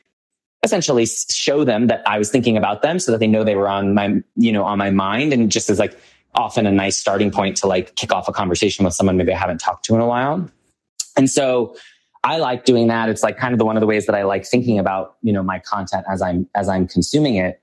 essentially 0.64 1.06
show 1.06 1.62
them 1.62 1.88
that 1.88 2.02
I 2.08 2.18
was 2.18 2.30
thinking 2.30 2.56
about 2.56 2.82
them 2.82 2.98
so 2.98 3.12
that 3.12 3.18
they 3.18 3.26
know 3.26 3.44
they 3.44 3.54
were 3.54 3.68
on 3.68 3.94
my, 3.94 4.22
you 4.36 4.50
know, 4.50 4.64
on 4.64 4.78
my 4.78 4.90
mind. 4.90 5.32
And 5.32 5.52
just 5.52 5.70
as 5.70 5.78
like 5.78 5.96
often 6.34 6.66
a 6.66 6.72
nice 6.72 6.96
starting 6.96 7.30
point 7.30 7.58
to 7.58 7.66
like 7.66 7.94
kick 7.96 8.12
off 8.12 8.28
a 8.28 8.32
conversation 8.32 8.84
with 8.84 8.94
someone 8.94 9.16
maybe 9.16 9.32
I 9.32 9.38
haven't 9.38 9.58
talked 9.58 9.84
to 9.86 9.94
in 9.94 10.00
a 10.00 10.06
while. 10.06 10.48
And 11.16 11.28
so 11.28 11.76
I 12.24 12.38
like 12.38 12.64
doing 12.64 12.88
that. 12.88 13.08
It's 13.08 13.22
like 13.22 13.36
kind 13.36 13.52
of 13.52 13.58
the 13.58 13.64
one 13.64 13.76
of 13.76 13.80
the 13.80 13.86
ways 13.86 14.06
that 14.06 14.14
I 14.14 14.22
like 14.22 14.44
thinking 14.44 14.78
about, 14.78 15.16
you 15.22 15.32
know, 15.32 15.42
my 15.42 15.58
content 15.58 16.04
as 16.08 16.22
I'm, 16.22 16.48
as 16.54 16.68
I'm 16.68 16.86
consuming 16.86 17.36
it. 17.36 17.60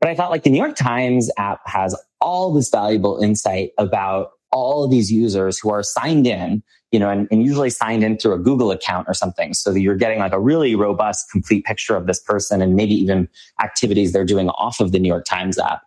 But 0.00 0.10
I 0.10 0.14
thought 0.14 0.30
like 0.30 0.42
the 0.42 0.50
New 0.50 0.58
York 0.58 0.76
Times 0.76 1.30
app 1.38 1.60
has 1.64 1.96
all 2.20 2.52
this 2.52 2.68
valuable 2.68 3.18
insight 3.22 3.70
about 3.78 4.32
all 4.50 4.84
of 4.84 4.90
these 4.90 5.10
users 5.10 5.58
who 5.58 5.70
are 5.70 5.82
signed 5.82 6.26
in 6.26 6.62
you 6.92 6.98
know, 6.98 7.08
and, 7.08 7.26
and, 7.30 7.42
usually 7.42 7.70
signed 7.70 8.04
in 8.04 8.18
through 8.18 8.34
a 8.34 8.38
Google 8.38 8.70
account 8.70 9.08
or 9.08 9.14
something. 9.14 9.54
So 9.54 9.72
that 9.72 9.80
you're 9.80 9.96
getting 9.96 10.18
like 10.18 10.32
a 10.32 10.38
really 10.38 10.74
robust, 10.74 11.30
complete 11.30 11.64
picture 11.64 11.96
of 11.96 12.06
this 12.06 12.20
person 12.20 12.60
and 12.60 12.76
maybe 12.76 12.94
even 12.94 13.28
activities 13.62 14.12
they're 14.12 14.26
doing 14.26 14.50
off 14.50 14.78
of 14.78 14.92
the 14.92 14.98
New 14.98 15.08
York 15.08 15.24
Times 15.24 15.58
app. 15.58 15.80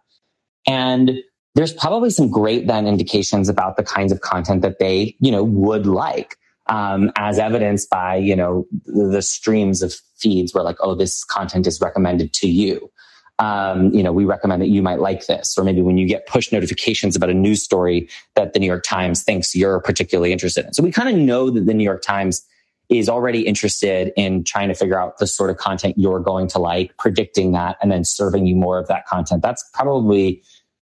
And 0.67 1.20
there's 1.53 1.74
probably 1.74 2.10
some 2.10 2.29
great 2.29 2.65
then 2.67 2.88
indications 2.88 3.48
about 3.48 3.77
the 3.77 3.84
kinds 3.84 4.12
of 4.12 4.22
content 4.22 4.63
that 4.63 4.79
they, 4.79 5.15
you 5.20 5.32
know, 5.32 5.44
would 5.44 5.86
like. 5.86 6.38
Um, 6.67 7.12
as 7.15 7.38
evidenced 7.38 7.91
by, 7.91 8.15
you 8.15 8.36
know, 8.36 8.65
the, 8.86 9.22
streams 9.22 9.84
of 9.84 9.93
feeds 10.17 10.51
where 10.51 10.63
like, 10.63 10.77
oh, 10.79 10.95
this 10.95 11.24
content 11.24 11.67
is 11.67 11.79
recommended 11.79 12.34
to 12.34 12.50
you 12.50 12.91
um, 13.39 13.93
you 13.93 14.01
know, 14.01 14.13
we 14.13 14.25
recommend 14.25 14.62
that 14.62 14.69
you 14.69 14.81
might 14.81 15.00
like 15.00 15.27
this. 15.27 15.57
Or 15.57 15.63
maybe 15.63 15.81
when 15.81 15.98
you 15.98 16.07
get 16.07 16.25
push 16.27 16.51
notifications 16.51 17.15
about 17.15 17.29
a 17.29 17.34
news 17.34 17.63
story 17.63 18.10
that 18.36 18.53
the 18.53 18.60
New 18.60 18.65
York 18.67 18.84
Times 18.84 19.24
thinks 19.24 19.55
you're 19.55 19.79
particularly 19.81 20.31
interested 20.31 20.65
in. 20.65 20.74
So 20.74 20.84
we 20.84 20.91
kind 20.91 21.10
of 21.10 21.15
know 21.15 21.50
that 21.50 21.65
the 21.65 21.74
New 21.74 21.84
York 21.84 22.01
Times 22.01 22.45
is 22.88 23.10
already 23.10 23.41
interested 23.41 24.13
in 24.15 24.43
trying 24.43 24.67
to 24.67 24.75
figure 24.75 25.00
out 25.00 25.17
the 25.17 25.25
sort 25.27 25.50
of 25.50 25.57
content 25.57 25.95
you're 25.98 26.19
going 26.19 26.48
to 26.48 26.60
like, 26.60 26.95
predicting 26.98 27.51
that, 27.51 27.77
and 27.81 27.91
then 27.91 28.03
serving 28.03 28.45
you 28.45 28.55
more 28.55 28.77
of 28.77 28.88
that 28.88 29.07
content. 29.07 29.41
That's 29.41 29.67
probably 29.74 30.43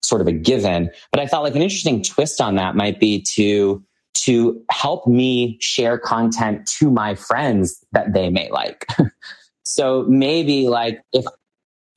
sort 0.02 0.20
of 0.20 0.28
a 0.28 0.32
given. 0.32 0.90
But 1.10 1.20
I 1.20 1.26
thought 1.26 1.42
like 1.42 1.56
an 1.56 1.62
interesting 1.62 2.02
twist 2.02 2.40
on 2.40 2.54
that 2.54 2.76
might 2.76 3.00
be 3.00 3.20
to 3.34 3.84
to 4.14 4.62
help 4.70 5.06
me 5.06 5.56
share 5.60 5.98
content 5.98 6.66
to 6.78 6.90
my 6.90 7.14
friends 7.14 7.84
that 7.92 8.12
they 8.12 8.30
may 8.30 8.50
like. 8.50 8.86
so 9.64 10.04
maybe 10.08 10.68
like 10.68 11.00
if 11.12 11.24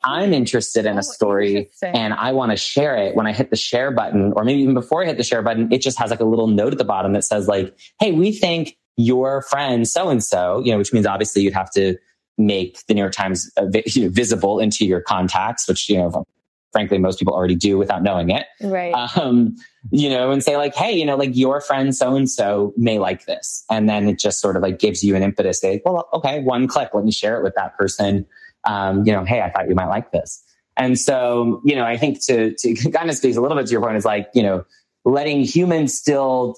I'm 0.03 0.33
interested 0.33 0.85
in 0.85 0.95
a 0.95 0.99
oh, 0.99 1.01
story 1.01 1.71
and 1.81 2.13
I 2.13 2.33
want 2.33 2.51
to 2.51 2.57
share 2.57 2.95
it, 2.97 3.15
when 3.15 3.25
I 3.25 3.33
hit 3.33 3.49
the 3.49 3.55
share 3.55 3.91
button, 3.91 4.33
or 4.35 4.43
maybe 4.43 4.61
even 4.61 4.73
before 4.73 5.03
I 5.03 5.05
hit 5.05 5.17
the 5.17 5.23
share 5.23 5.41
button, 5.41 5.71
it 5.71 5.81
just 5.81 5.97
has 5.99 6.11
like 6.11 6.19
a 6.19 6.25
little 6.25 6.47
note 6.47 6.73
at 6.73 6.77
the 6.77 6.85
bottom 6.85 7.13
that 7.13 7.23
says 7.23 7.47
like, 7.47 7.77
Hey, 7.99 8.11
we 8.11 8.31
think 8.31 8.77
your 8.97 9.41
friend 9.43 9.87
so 9.87 10.09
and 10.09 10.23
so, 10.23 10.61
you 10.63 10.71
know, 10.71 10.77
which 10.77 10.93
means 10.93 11.05
obviously 11.05 11.41
you'd 11.41 11.53
have 11.53 11.71
to 11.71 11.97
make 12.37 12.79
the 12.87 12.93
New 12.93 13.01
York 13.01 13.13
Times 13.13 13.51
uh, 13.57 13.65
you 13.85 14.03
know, 14.03 14.09
visible 14.09 14.59
into 14.59 14.85
your 14.85 15.01
contacts, 15.01 15.67
which, 15.67 15.89
you 15.89 15.97
know, 15.97 16.25
frankly, 16.73 16.97
most 16.97 17.19
people 17.19 17.33
already 17.33 17.55
do 17.55 17.77
without 17.77 18.03
knowing 18.03 18.29
it. 18.29 18.47
Right. 18.61 18.93
Um, 19.15 19.55
you 19.91 20.09
know, 20.09 20.31
and 20.31 20.43
say 20.43 20.57
like, 20.57 20.75
Hey, 20.75 20.91
you 20.91 21.05
know, 21.05 21.15
like 21.15 21.31
your 21.33 21.61
friend 21.61 21.95
so 21.95 22.15
and 22.15 22.29
so 22.29 22.73
may 22.75 22.99
like 22.99 23.25
this. 23.25 23.63
And 23.69 23.87
then 23.87 24.09
it 24.09 24.19
just 24.19 24.41
sort 24.41 24.57
of 24.57 24.61
like 24.61 24.79
gives 24.79 25.03
you 25.03 25.15
an 25.15 25.23
impetus. 25.23 25.61
To 25.61 25.67
say, 25.67 25.81
well, 25.85 26.09
okay, 26.13 26.41
one 26.41 26.67
click, 26.67 26.89
let 26.93 27.05
me 27.05 27.11
share 27.11 27.37
it 27.37 27.43
with 27.43 27.53
that 27.55 27.77
person 27.77 28.25
um, 28.65 29.05
you 29.05 29.13
know, 29.13 29.25
hey, 29.25 29.41
I 29.41 29.49
thought 29.49 29.67
you 29.67 29.75
might 29.75 29.87
like 29.87 30.11
this. 30.11 30.43
And 30.77 30.97
so, 30.97 31.61
you 31.63 31.75
know, 31.75 31.83
I 31.83 31.97
think 31.97 32.23
to, 32.25 32.53
to 32.55 32.75
kind 32.91 33.09
of 33.09 33.15
speak 33.15 33.35
a 33.35 33.41
little 33.41 33.57
bit 33.57 33.67
to 33.67 33.71
your 33.71 33.81
point 33.81 33.97
is 33.97 34.05
like, 34.05 34.29
you 34.33 34.43
know, 34.43 34.65
letting 35.05 35.41
humans 35.41 35.97
still, 35.97 36.57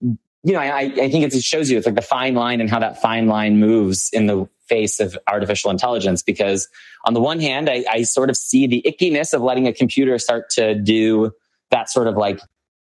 you 0.00 0.54
know, 0.54 0.58
I, 0.58 0.80
I 0.80 1.10
think 1.10 1.32
it 1.32 1.42
shows 1.42 1.70
you 1.70 1.76
it's 1.76 1.86
like 1.86 1.96
the 1.96 2.02
fine 2.02 2.34
line 2.34 2.60
and 2.60 2.70
how 2.70 2.78
that 2.78 3.02
fine 3.02 3.26
line 3.26 3.58
moves 3.58 4.08
in 4.12 4.26
the 4.26 4.48
face 4.70 5.00
of 5.00 5.18
artificial 5.26 5.70
intelligence. 5.70 6.22
Because 6.22 6.68
on 7.04 7.12
the 7.12 7.20
one 7.20 7.40
hand, 7.40 7.68
I, 7.68 7.84
I 7.90 8.02
sort 8.04 8.30
of 8.30 8.36
see 8.36 8.66
the 8.66 8.82
ickiness 8.86 9.34
of 9.34 9.42
letting 9.42 9.66
a 9.66 9.72
computer 9.74 10.18
start 10.18 10.48
to 10.50 10.74
do 10.74 11.32
that 11.70 11.90
sort 11.90 12.06
of 12.06 12.16
like 12.16 12.40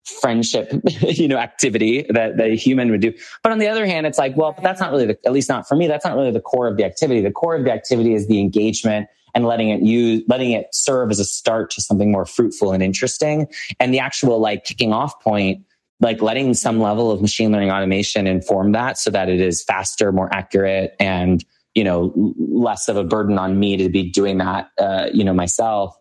friendship, 0.05 0.71
you 1.01 1.27
know, 1.27 1.37
activity 1.37 2.05
that, 2.09 2.37
that 2.37 2.47
a 2.51 2.55
human 2.55 2.91
would 2.91 3.01
do. 3.01 3.13
But 3.41 3.51
on 3.51 3.59
the 3.59 3.67
other 3.67 3.85
hand, 3.85 4.05
it's 4.05 4.17
like, 4.17 4.35
well, 4.35 4.55
that's 4.61 4.79
not 4.79 4.91
really 4.91 5.05
the, 5.07 5.19
at 5.25 5.31
least 5.31 5.49
not 5.49 5.67
for 5.67 5.75
me, 5.75 5.87
that's 5.87 6.05
not 6.05 6.15
really 6.15 6.31
the 6.31 6.41
core 6.41 6.67
of 6.67 6.77
the 6.77 6.85
activity. 6.85 7.21
The 7.21 7.31
core 7.31 7.55
of 7.55 7.63
the 7.63 7.71
activity 7.71 8.13
is 8.13 8.27
the 8.27 8.39
engagement 8.39 9.07
and 9.35 9.45
letting 9.45 9.69
it 9.69 9.81
use, 9.81 10.23
letting 10.27 10.51
it 10.51 10.67
serve 10.73 11.09
as 11.09 11.19
a 11.19 11.25
start 11.25 11.71
to 11.71 11.81
something 11.81 12.11
more 12.11 12.25
fruitful 12.25 12.71
and 12.71 12.83
interesting. 12.83 13.47
And 13.79 13.93
the 13.93 13.99
actual 13.99 14.39
like 14.39 14.63
kicking 14.63 14.93
off 14.93 15.19
point, 15.21 15.65
like 15.99 16.21
letting 16.21 16.53
some 16.53 16.79
level 16.79 17.11
of 17.11 17.21
machine 17.21 17.51
learning 17.51 17.71
automation 17.71 18.27
inform 18.27 18.73
that 18.73 18.97
so 18.97 19.09
that 19.09 19.29
it 19.29 19.39
is 19.39 19.63
faster, 19.63 20.11
more 20.11 20.33
accurate 20.33 20.95
and, 20.99 21.43
you 21.75 21.83
know, 21.83 22.13
less 22.37 22.87
of 22.87 22.97
a 22.97 23.03
burden 23.03 23.37
on 23.37 23.59
me 23.59 23.77
to 23.77 23.89
be 23.89 24.09
doing 24.09 24.37
that, 24.37 24.69
uh, 24.79 25.07
you 25.13 25.23
know, 25.23 25.33
myself 25.33 25.97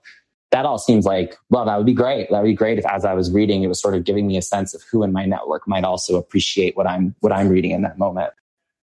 that 0.52 0.66
all 0.66 0.78
seems 0.78 1.06
like, 1.06 1.34
well, 1.48 1.64
that 1.64 1.76
would 1.78 1.86
be 1.86 1.94
great. 1.94 2.28
That 2.30 2.42
would 2.42 2.48
be 2.48 2.54
great 2.54 2.78
if 2.78 2.84
as 2.84 3.06
I 3.06 3.14
was 3.14 3.32
reading, 3.32 3.62
it 3.62 3.68
was 3.68 3.80
sort 3.80 3.94
of 3.94 4.04
giving 4.04 4.26
me 4.26 4.36
a 4.36 4.42
sense 4.42 4.74
of 4.74 4.82
who 4.82 5.02
in 5.02 5.10
my 5.10 5.24
network 5.24 5.66
might 5.66 5.82
also 5.82 6.16
appreciate 6.16 6.76
what 6.76 6.86
I'm, 6.86 7.14
what 7.20 7.32
I'm 7.32 7.48
reading 7.48 7.70
in 7.70 7.80
that 7.82 7.98
moment. 7.98 8.34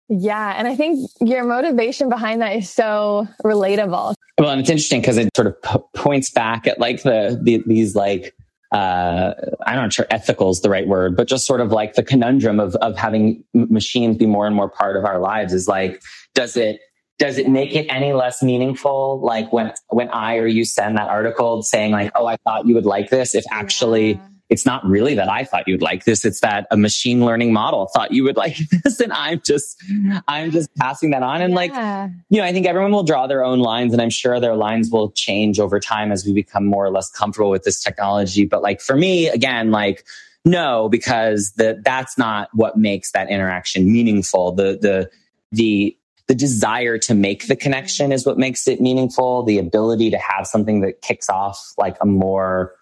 Yeah. 0.08 0.54
And 0.56 0.66
I 0.66 0.74
think 0.74 1.10
your 1.20 1.44
motivation 1.44 2.08
behind 2.08 2.40
that 2.40 2.56
is 2.56 2.70
so 2.70 3.28
relatable. 3.44 4.14
Well, 4.38 4.48
and 4.48 4.58
it's 4.58 4.70
interesting 4.70 5.02
because 5.02 5.18
it 5.18 5.28
sort 5.36 5.48
of 5.48 5.62
p- 5.62 5.78
points 5.94 6.30
back 6.30 6.66
at 6.66 6.80
like 6.80 7.02
the, 7.02 7.38
the 7.40 7.62
these 7.66 7.94
like, 7.94 8.34
uh, 8.72 9.34
I'm 9.66 9.76
not 9.76 9.92
sure 9.92 10.06
ethical 10.10 10.48
is 10.48 10.62
the 10.62 10.70
right 10.70 10.88
word, 10.88 11.14
but 11.14 11.28
just 11.28 11.44
sort 11.44 11.60
of 11.60 11.72
like 11.72 11.94
the 11.94 12.02
conundrum 12.02 12.58
of, 12.58 12.74
of 12.76 12.96
having 12.96 13.44
machines 13.52 14.16
be 14.16 14.26
more 14.26 14.46
and 14.46 14.56
more 14.56 14.70
part 14.70 14.96
of 14.96 15.04
our 15.04 15.18
lives 15.18 15.52
is 15.52 15.68
like, 15.68 16.02
does 16.34 16.56
it, 16.56 16.80
does 17.20 17.36
it 17.36 17.48
make 17.48 17.74
it 17.76 17.86
any 17.90 18.12
less 18.14 18.42
meaningful 18.42 19.20
like 19.20 19.52
when 19.52 19.72
when 19.90 20.08
i 20.08 20.36
or 20.36 20.46
you 20.46 20.64
send 20.64 20.96
that 20.96 21.08
article 21.08 21.62
saying 21.62 21.92
like 21.92 22.10
oh 22.16 22.26
i 22.26 22.36
thought 22.38 22.66
you 22.66 22.74
would 22.74 22.86
like 22.86 23.10
this 23.10 23.34
if 23.34 23.44
actually 23.52 24.12
yeah. 24.12 24.26
it's 24.48 24.64
not 24.64 24.84
really 24.84 25.14
that 25.14 25.28
i 25.28 25.44
thought 25.44 25.68
you'd 25.68 25.82
like 25.82 26.04
this 26.04 26.24
it's 26.24 26.40
that 26.40 26.66
a 26.70 26.76
machine 26.76 27.24
learning 27.24 27.52
model 27.52 27.88
thought 27.94 28.10
you 28.10 28.24
would 28.24 28.36
like 28.36 28.56
this 28.84 28.98
and 28.98 29.12
i'm 29.12 29.40
just 29.44 29.80
i'm 30.26 30.50
just 30.50 30.74
passing 30.76 31.10
that 31.10 31.22
on 31.22 31.42
and 31.42 31.52
yeah. 31.52 31.56
like 31.56 32.10
you 32.30 32.40
know 32.40 32.44
i 32.44 32.52
think 32.52 32.66
everyone 32.66 32.90
will 32.90 33.04
draw 33.04 33.26
their 33.26 33.44
own 33.44 33.60
lines 33.60 33.92
and 33.92 34.00
i'm 34.00 34.10
sure 34.10 34.40
their 34.40 34.56
lines 34.56 34.90
will 34.90 35.12
change 35.12 35.60
over 35.60 35.78
time 35.78 36.10
as 36.10 36.24
we 36.24 36.32
become 36.32 36.64
more 36.64 36.86
or 36.86 36.90
less 36.90 37.10
comfortable 37.10 37.50
with 37.50 37.64
this 37.64 37.82
technology 37.82 38.46
but 38.46 38.62
like 38.62 38.80
for 38.80 38.96
me 38.96 39.28
again 39.28 39.70
like 39.70 40.06
no 40.46 40.88
because 40.88 41.52
the 41.58 41.78
that's 41.84 42.16
not 42.16 42.48
what 42.54 42.78
makes 42.78 43.12
that 43.12 43.28
interaction 43.28 43.92
meaningful 43.92 44.52
the 44.52 44.78
the 44.80 45.10
the 45.52 45.96
the 46.30 46.34
desire 46.36 46.96
to 46.96 47.12
make 47.12 47.48
the 47.48 47.56
connection 47.56 48.12
is 48.12 48.24
what 48.24 48.38
makes 48.38 48.68
it 48.68 48.80
meaningful. 48.80 49.42
The 49.42 49.58
ability 49.58 50.10
to 50.10 50.18
have 50.18 50.46
something 50.46 50.80
that 50.82 51.02
kicks 51.02 51.28
off 51.28 51.72
like 51.76 51.96
a 52.00 52.06
more 52.06 52.72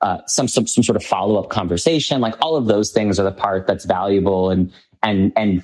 uh, 0.00 0.20
some, 0.26 0.48
some 0.48 0.66
some 0.66 0.82
sort 0.82 0.96
of 0.96 1.04
follow 1.04 1.38
up 1.38 1.50
conversation, 1.50 2.22
like 2.22 2.34
all 2.40 2.56
of 2.56 2.64
those 2.64 2.92
things 2.92 3.20
are 3.20 3.24
the 3.24 3.30
part 3.30 3.66
that's 3.66 3.84
valuable 3.84 4.48
and 4.48 4.72
and 5.02 5.34
and 5.36 5.62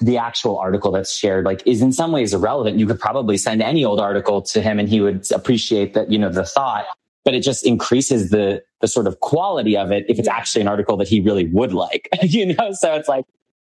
the 0.00 0.16
actual 0.16 0.56
article 0.56 0.90
that's 0.90 1.14
shared 1.14 1.44
like 1.44 1.62
is 1.66 1.82
in 1.82 1.92
some 1.92 2.10
ways 2.10 2.32
irrelevant. 2.32 2.78
You 2.78 2.86
could 2.86 2.98
probably 2.98 3.36
send 3.36 3.60
any 3.60 3.84
old 3.84 4.00
article 4.00 4.40
to 4.40 4.62
him 4.62 4.78
and 4.78 4.88
he 4.88 5.02
would 5.02 5.30
appreciate 5.30 5.92
that 5.92 6.10
you 6.10 6.18
know 6.18 6.30
the 6.30 6.46
thought. 6.46 6.86
but 7.22 7.34
it 7.34 7.40
just 7.40 7.66
increases 7.66 8.30
the 8.30 8.62
the 8.80 8.88
sort 8.88 9.06
of 9.06 9.20
quality 9.20 9.76
of 9.76 9.90
it 9.90 10.06
if 10.08 10.18
it's 10.18 10.28
actually 10.28 10.62
an 10.62 10.68
article 10.68 10.96
that 10.96 11.08
he 11.08 11.20
really 11.20 11.46
would 11.46 11.72
like, 11.72 12.08
you 12.22 12.54
know? 12.54 12.72
So 12.72 12.94
it's 12.94 13.08
like, 13.08 13.24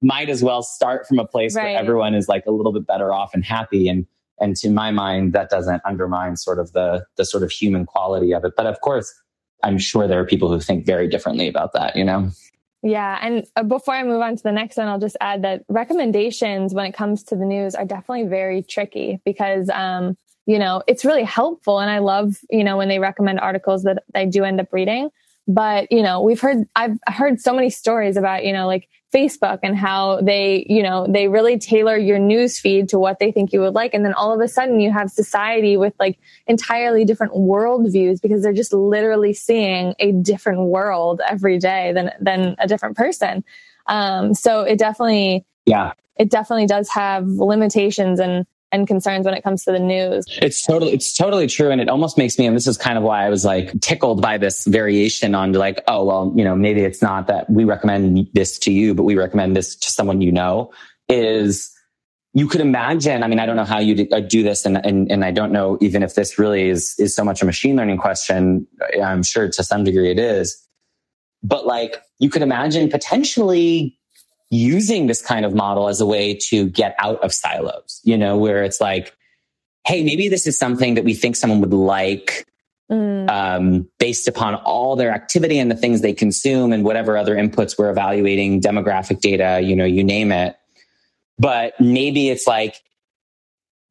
might 0.01 0.29
as 0.29 0.43
well 0.43 0.63
start 0.63 1.07
from 1.07 1.19
a 1.19 1.25
place 1.25 1.55
right. 1.55 1.63
where 1.63 1.77
everyone 1.77 2.15
is 2.15 2.27
like 2.27 2.45
a 2.45 2.51
little 2.51 2.73
bit 2.73 2.87
better 2.87 3.13
off 3.13 3.33
and 3.33 3.45
happy. 3.45 3.87
And, 3.87 4.05
and 4.39 4.55
to 4.57 4.69
my 4.69 4.91
mind, 4.91 5.33
that 5.33 5.49
doesn't 5.49 5.81
undermine 5.85 6.35
sort 6.35 6.59
of 6.59 6.73
the, 6.73 7.05
the 7.17 7.25
sort 7.25 7.43
of 7.43 7.51
human 7.51 7.85
quality 7.85 8.33
of 8.33 8.43
it. 8.43 8.53
But 8.57 8.65
of 8.65 8.81
course, 8.81 9.13
I'm 9.63 9.77
sure 9.77 10.07
there 10.07 10.19
are 10.19 10.25
people 10.25 10.51
who 10.51 10.59
think 10.59 10.85
very 10.85 11.07
differently 11.07 11.47
about 11.47 11.73
that, 11.73 11.95
you 11.95 12.03
know? 12.03 12.31
Yeah. 12.83 13.19
And 13.21 13.45
uh, 13.55 13.61
before 13.61 13.93
I 13.93 14.03
move 14.03 14.21
on 14.21 14.35
to 14.35 14.43
the 14.43 14.51
next 14.51 14.77
one, 14.77 14.87
I'll 14.87 14.99
just 14.99 15.17
add 15.21 15.43
that 15.43 15.63
recommendations 15.69 16.73
when 16.73 16.85
it 16.87 16.93
comes 16.93 17.23
to 17.25 17.35
the 17.35 17.45
news 17.45 17.75
are 17.75 17.85
definitely 17.85 18.25
very 18.25 18.63
tricky 18.63 19.21
because, 19.23 19.69
um, 19.69 20.17
you 20.47 20.57
know, 20.57 20.81
it's 20.87 21.05
really 21.05 21.23
helpful. 21.23 21.79
And 21.79 21.91
I 21.91 21.99
love, 21.99 22.37
you 22.49 22.63
know, 22.63 22.77
when 22.77 22.89
they 22.89 22.97
recommend 22.97 23.39
articles 23.39 23.83
that 23.83 24.03
I 24.15 24.25
do 24.25 24.43
end 24.43 24.59
up 24.59 24.73
reading. 24.73 25.11
But, 25.47 25.91
you 25.91 26.03
know, 26.03 26.21
we've 26.21 26.39
heard, 26.39 26.65
I've 26.75 26.97
heard 27.07 27.41
so 27.41 27.53
many 27.53 27.69
stories 27.69 28.15
about, 28.15 28.45
you 28.45 28.53
know, 28.53 28.67
like 28.67 28.87
Facebook 29.13 29.59
and 29.63 29.75
how 29.75 30.21
they, 30.21 30.65
you 30.69 30.83
know, 30.83 31.05
they 31.09 31.27
really 31.27 31.57
tailor 31.57 31.97
your 31.97 32.19
news 32.19 32.59
feed 32.59 32.89
to 32.89 32.99
what 32.99 33.19
they 33.19 33.31
think 33.31 33.51
you 33.51 33.59
would 33.59 33.73
like. 33.73 33.93
And 33.93 34.05
then 34.05 34.13
all 34.13 34.33
of 34.33 34.39
a 34.39 34.47
sudden 34.47 34.79
you 34.79 34.91
have 34.91 35.09
society 35.09 35.75
with 35.75 35.93
like 35.99 36.19
entirely 36.47 37.03
different 37.03 37.33
worldviews 37.33 38.21
because 38.21 38.41
they're 38.41 38.53
just 38.53 38.71
literally 38.71 39.33
seeing 39.33 39.95
a 39.99 40.13
different 40.13 40.61
world 40.61 41.21
every 41.27 41.57
day 41.57 41.91
than, 41.91 42.11
than 42.21 42.55
a 42.59 42.67
different 42.67 42.95
person. 42.95 43.43
Um, 43.87 44.33
so 44.33 44.61
it 44.61 44.79
definitely, 44.79 45.45
yeah, 45.65 45.93
it 46.15 46.29
definitely 46.29 46.67
does 46.67 46.87
have 46.89 47.27
limitations 47.27 48.19
and, 48.19 48.45
and 48.71 48.87
concerns 48.87 49.25
when 49.25 49.33
it 49.33 49.43
comes 49.43 49.63
to 49.65 49.71
the 49.71 49.79
news. 49.79 50.25
It's 50.41 50.65
totally, 50.65 50.93
it's 50.93 51.15
totally 51.15 51.47
true. 51.47 51.71
And 51.71 51.81
it 51.81 51.89
almost 51.89 52.17
makes 52.17 52.39
me, 52.39 52.45
and 52.45 52.55
this 52.55 52.67
is 52.67 52.77
kind 52.77 52.97
of 52.97 53.03
why 53.03 53.25
I 53.25 53.29
was 53.29 53.43
like 53.43 53.79
tickled 53.81 54.21
by 54.21 54.37
this 54.37 54.65
variation 54.65 55.35
on 55.35 55.53
like, 55.53 55.81
oh, 55.87 56.05
well, 56.05 56.33
you 56.35 56.43
know, 56.43 56.55
maybe 56.55 56.81
it's 56.81 57.01
not 57.01 57.27
that 57.27 57.49
we 57.49 57.63
recommend 57.63 58.27
this 58.33 58.57
to 58.59 58.71
you, 58.71 58.93
but 58.93 59.03
we 59.03 59.15
recommend 59.15 59.55
this 59.55 59.75
to 59.75 59.91
someone 59.91 60.21
you 60.21 60.31
know 60.31 60.71
is 61.09 61.69
you 62.33 62.47
could 62.47 62.61
imagine, 62.61 63.23
I 63.23 63.27
mean, 63.27 63.39
I 63.39 63.45
don't 63.45 63.57
know 63.57 63.65
how 63.65 63.79
you 63.79 64.07
uh, 64.11 64.21
do 64.21 64.41
this 64.41 64.65
and, 64.65 64.77
and, 64.85 65.11
and 65.11 65.25
I 65.25 65.31
don't 65.31 65.51
know 65.51 65.77
even 65.81 66.01
if 66.01 66.15
this 66.15 66.39
really 66.39 66.69
is, 66.69 66.95
is 66.97 67.13
so 67.13 67.25
much 67.25 67.41
a 67.41 67.45
machine 67.45 67.75
learning 67.75 67.97
question. 67.97 68.65
I'm 69.03 69.23
sure 69.23 69.49
to 69.49 69.63
some 69.63 69.83
degree 69.83 70.11
it 70.11 70.19
is, 70.19 70.57
but 71.43 71.65
like 71.65 72.01
you 72.19 72.29
could 72.29 72.41
imagine 72.41 72.89
potentially 72.89 73.97
using 74.51 75.07
this 75.07 75.21
kind 75.21 75.45
of 75.45 75.55
model 75.55 75.87
as 75.87 76.01
a 76.01 76.05
way 76.05 76.35
to 76.35 76.69
get 76.69 76.93
out 76.99 77.19
of 77.23 77.33
silos, 77.33 78.01
you 78.03 78.17
know, 78.17 78.37
where 78.37 78.63
it's 78.63 78.81
like, 78.81 79.15
hey, 79.87 80.03
maybe 80.03 80.27
this 80.27 80.45
is 80.45 80.57
something 80.57 80.93
that 80.95 81.05
we 81.05 81.13
think 81.13 81.35
someone 81.35 81.61
would 81.61 81.73
like 81.73 82.45
mm. 82.91 83.29
um, 83.29 83.89
based 83.97 84.27
upon 84.27 84.55
all 84.55 84.95
their 84.97 85.11
activity 85.11 85.57
and 85.57 85.71
the 85.71 85.75
things 85.75 86.01
they 86.01 86.13
consume 86.13 86.73
and 86.73 86.83
whatever 86.83 87.17
other 87.17 87.35
inputs 87.35 87.77
we're 87.77 87.89
evaluating, 87.89 88.61
demographic 88.61 89.21
data, 89.21 89.61
you 89.63 89.75
know, 89.75 89.85
you 89.85 90.03
name 90.03 90.31
it. 90.33 90.57
But 91.39 91.73
maybe 91.79 92.29
it's 92.29 92.45
like, 92.45 92.75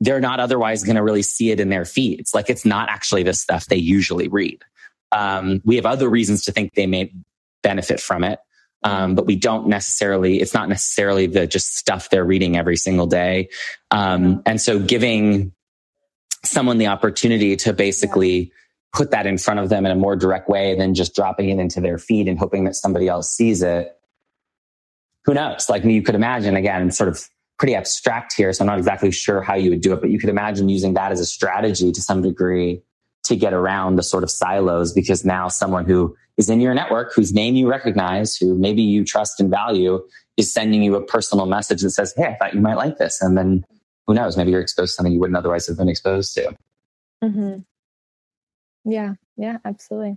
they're 0.02 0.21
not 0.21 0.40
otherwise 0.40 0.85
going 0.85 0.97
to 0.97 1.02
really 1.02 1.23
see 1.23 1.50
it 1.50 1.61
in 1.61 1.69
their 1.69 1.85
feeds. 1.85 2.35
Like 2.35 2.49
it's 2.49 2.64
not 2.64 2.88
actually 2.88 3.23
the 3.23 3.35
stuff 3.35 3.67
they 3.67 3.76
usually 3.76 4.29
read. 4.29 4.62
Um, 5.12 5.61
we 5.64 5.76
have 5.76 5.87
other 5.87 6.09
reasons 6.09 6.45
to 6.45 6.52
think 6.52 6.75
they 6.75 6.87
may 6.87 7.12
benefit 7.62 8.00
from 8.00 8.25
it. 8.25 8.40
Um, 8.82 9.14
but 9.14 9.26
we 9.26 9.37
don't 9.37 9.68
necessarily, 9.68 10.40
it's 10.40 10.54
not 10.54 10.68
necessarily 10.68 11.26
the 11.26 11.46
just 11.46 11.76
stuff 11.76 12.08
they're 12.08 12.25
reading 12.25 12.56
every 12.56 12.76
single 12.76 13.06
day. 13.06 13.50
Um, 13.90 14.42
and 14.46 14.60
so 14.60 14.78
giving 14.78 15.52
someone 16.44 16.78
the 16.78 16.87
opportunity 16.87 17.56
to 17.56 17.72
basically 17.72 18.52
put 18.92 19.10
that 19.10 19.26
in 19.26 19.38
front 19.38 19.60
of 19.60 19.68
them 19.68 19.87
in 19.87 19.92
a 19.92 19.96
more 19.96 20.16
direct 20.16 20.49
way 20.49 20.75
than 20.76 20.94
just 20.94 21.14
dropping 21.14 21.50
it 21.50 21.58
into 21.58 21.80
their 21.80 21.99
feed 21.99 22.26
and 22.26 22.38
hoping 22.38 22.64
that 22.64 22.75
somebody 22.75 23.06
else 23.06 23.30
sees 23.30 23.62
it. 23.62 23.96
Who 25.26 25.34
knows? 25.34 25.68
Like 25.68 25.84
you 25.84 26.02
could 26.02 26.14
imagine 26.14 26.56
again, 26.56 26.90
sort 26.90 27.09
of 27.09 27.28
pretty 27.59 27.74
abstract 27.74 28.33
here. 28.33 28.52
So 28.52 28.62
I'm 28.62 28.66
not 28.66 28.78
exactly 28.78 29.11
sure 29.11 29.42
how 29.42 29.55
you 29.55 29.70
would 29.70 29.83
do 29.83 29.92
it, 29.92 30.00
but 30.00 30.11
you 30.11 30.18
could 30.18 30.31
imagine 30.31 30.68
using 30.70 30.94
that 30.94 31.12
as 31.12 31.20
a 31.20 31.26
strategy 31.26 31.92
to 31.92 32.00
some 32.00 32.22
degree 32.22 32.83
to 33.24 33.37
get 33.37 33.52
around 33.52 33.96
the 33.96 34.02
sort 34.02 34.24
of 34.24 34.31
silos 34.31 34.92
because 34.94 35.24
now 35.24 35.46
someone 35.48 35.85
who 35.85 36.16
is 36.40 36.48
in 36.48 36.61
your 36.61 36.74
network, 36.74 37.12
whose 37.14 37.33
name 37.35 37.55
you 37.55 37.68
recognize, 37.68 38.35
who 38.35 38.55
maybe 38.55 38.83
you 38.83 39.05
trust 39.05 39.38
and 39.40 39.50
value, 39.50 40.03
is 40.38 40.53
sending 40.53 40.83
you 40.83 40.96
a 40.96 41.05
personal 41.05 41.44
message 41.44 41.83
that 41.83 41.90
says, 41.90 42.14
Hey, 42.16 42.24
I 42.24 42.35
thought 42.37 42.55
you 42.55 42.61
might 42.61 42.76
like 42.76 42.96
this. 42.96 43.20
And 43.20 43.37
then 43.37 43.62
who 44.07 44.14
knows, 44.14 44.37
maybe 44.37 44.50
you're 44.50 44.62
exposed 44.62 44.92
to 44.92 44.94
something 44.94 45.12
you 45.12 45.20
wouldn't 45.20 45.37
otherwise 45.37 45.66
have 45.66 45.76
been 45.76 45.90
exposed 45.90 46.35
to. 46.35 46.57
Mm-hmm. 47.22 47.59
Yeah, 48.90 49.14
yeah, 49.37 49.59
absolutely. 49.64 50.16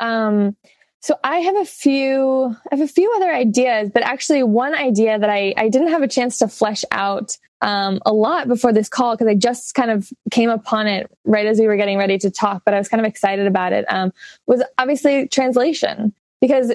Um, 0.00 0.56
so 1.02 1.18
I 1.22 1.38
have 1.40 1.56
a 1.56 1.66
few, 1.66 2.56
I 2.70 2.74
have 2.74 2.80
a 2.80 2.88
few 2.88 3.12
other 3.16 3.30
ideas, 3.30 3.90
but 3.92 4.02
actually 4.02 4.42
one 4.42 4.74
idea 4.74 5.18
that 5.18 5.28
I, 5.28 5.52
I 5.56 5.68
didn't 5.68 5.88
have 5.88 6.02
a 6.02 6.08
chance 6.08 6.38
to 6.38 6.48
flesh 6.48 6.84
out 6.90 7.36
um, 7.62 8.00
a 8.04 8.12
lot 8.12 8.48
before 8.48 8.72
this 8.72 8.88
call 8.88 9.14
because 9.14 9.28
I 9.28 9.34
just 9.34 9.74
kind 9.74 9.90
of 9.90 10.10
came 10.30 10.50
upon 10.50 10.86
it 10.86 11.10
right 11.24 11.46
as 11.46 11.58
we 11.58 11.66
were 11.66 11.76
getting 11.76 11.96
ready 11.96 12.18
to 12.18 12.30
talk, 12.30 12.62
but 12.64 12.74
I 12.74 12.78
was 12.78 12.88
kind 12.88 13.00
of 13.00 13.08
excited 13.08 13.46
about 13.46 13.72
it. 13.72 13.86
Um, 13.88 14.12
was 14.46 14.62
obviously 14.76 15.28
translation 15.28 16.12
because 16.40 16.72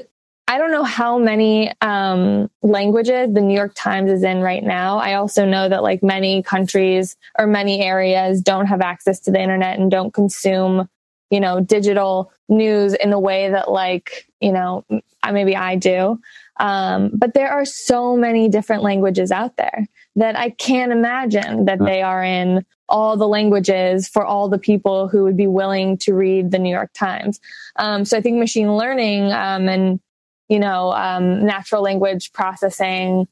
I 0.47 0.57
don't 0.57 0.71
know 0.71 0.85
how 0.85 1.19
many 1.19 1.73
um, 1.81 2.49
languages 2.63 3.33
the 3.33 3.41
New 3.41 3.53
York 3.53 3.73
Times 3.75 4.09
is 4.09 4.23
in 4.23 4.39
right 4.39 4.63
now. 4.63 4.97
I 4.97 5.15
also 5.15 5.45
know 5.45 5.67
that 5.67 5.83
like 5.83 6.01
many 6.01 6.41
countries 6.41 7.17
or 7.37 7.45
many 7.45 7.81
areas 7.81 8.41
don't 8.41 8.65
have 8.65 8.79
access 8.79 9.19
to 9.21 9.31
the 9.31 9.41
internet 9.41 9.77
and 9.77 9.91
don't 9.91 10.13
consume 10.13 10.87
you 11.29 11.39
know, 11.39 11.59
digital 11.59 12.31
news 12.49 12.93
in 12.93 13.09
the 13.09 13.19
way 13.19 13.49
that 13.49 13.69
like, 13.69 14.27
you 14.39 14.51
know, 14.51 14.85
maybe 15.31 15.55
I 15.55 15.75
do. 15.75 16.19
Um, 16.59 17.11
but 17.13 17.33
there 17.33 17.51
are 17.51 17.65
so 17.65 18.15
many 18.17 18.49
different 18.49 18.83
languages 18.83 19.31
out 19.31 19.57
there 19.57 19.85
that 20.15 20.37
I 20.37 20.49
can't 20.49 20.91
imagine 20.91 21.65
that 21.65 21.79
they 21.79 22.01
are 22.01 22.23
in 22.23 22.65
all 22.89 23.17
the 23.17 23.27
languages 23.27 24.07
for 24.07 24.25
all 24.25 24.49
the 24.49 24.57
people 24.57 25.07
who 25.07 25.23
would 25.23 25.37
be 25.37 25.47
willing 25.47 25.97
to 25.99 26.13
read 26.13 26.51
the 26.51 26.59
New 26.59 26.73
York 26.73 26.91
Times. 26.93 27.39
Um, 27.75 28.05
so 28.05 28.17
I 28.17 28.21
think 28.21 28.37
machine 28.37 28.75
learning 28.75 29.31
um, 29.31 29.67
and 29.67 29.99
you 30.47 30.59
know 30.59 30.91
um, 30.93 31.45
natural 31.45 31.81
language 31.81 32.31
processing 32.31 33.27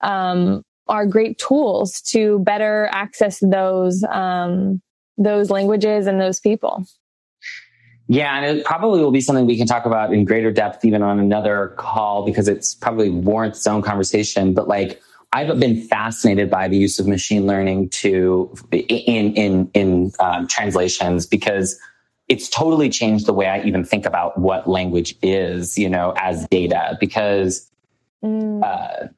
um, 0.00 0.64
are 0.88 1.06
great 1.06 1.38
tools 1.38 2.00
to 2.00 2.38
better 2.40 2.88
access 2.92 3.38
those 3.40 4.04
um, 4.04 4.82
those 5.16 5.50
languages 5.50 6.06
and 6.06 6.20
those 6.20 6.40
people. 6.40 6.84
Yeah, 8.08 8.34
and 8.36 8.58
it 8.58 8.64
probably 8.64 9.00
will 9.00 9.10
be 9.10 9.20
something 9.20 9.46
we 9.46 9.58
can 9.58 9.66
talk 9.66 9.84
about 9.84 10.14
in 10.14 10.24
greater 10.24 10.50
depth 10.50 10.84
even 10.84 11.02
on 11.02 11.20
another 11.20 11.74
call 11.76 12.24
because 12.24 12.48
it's 12.48 12.74
probably 12.74 13.10
warrants 13.10 13.58
its 13.58 13.66
own 13.66 13.82
conversation. 13.82 14.54
But 14.54 14.66
like 14.66 15.00
I've 15.32 15.60
been 15.60 15.82
fascinated 15.82 16.50
by 16.50 16.68
the 16.68 16.76
use 16.78 16.98
of 16.98 17.06
machine 17.06 17.46
learning 17.46 17.90
to 17.90 18.54
in 18.72 19.34
in 19.34 19.70
in 19.74 20.12
um, 20.20 20.48
translations 20.48 21.26
because 21.26 21.78
it's 22.28 22.48
totally 22.48 22.88
changed 22.88 23.26
the 23.26 23.34
way 23.34 23.46
I 23.46 23.62
even 23.62 23.84
think 23.84 24.06
about 24.06 24.38
what 24.38 24.66
language 24.66 25.14
is, 25.22 25.76
you 25.76 25.88
know, 25.88 26.14
as 26.16 26.46
data. 26.48 26.96
Because 26.98 27.70
mm. 28.24 28.62
uh, 28.62 29.08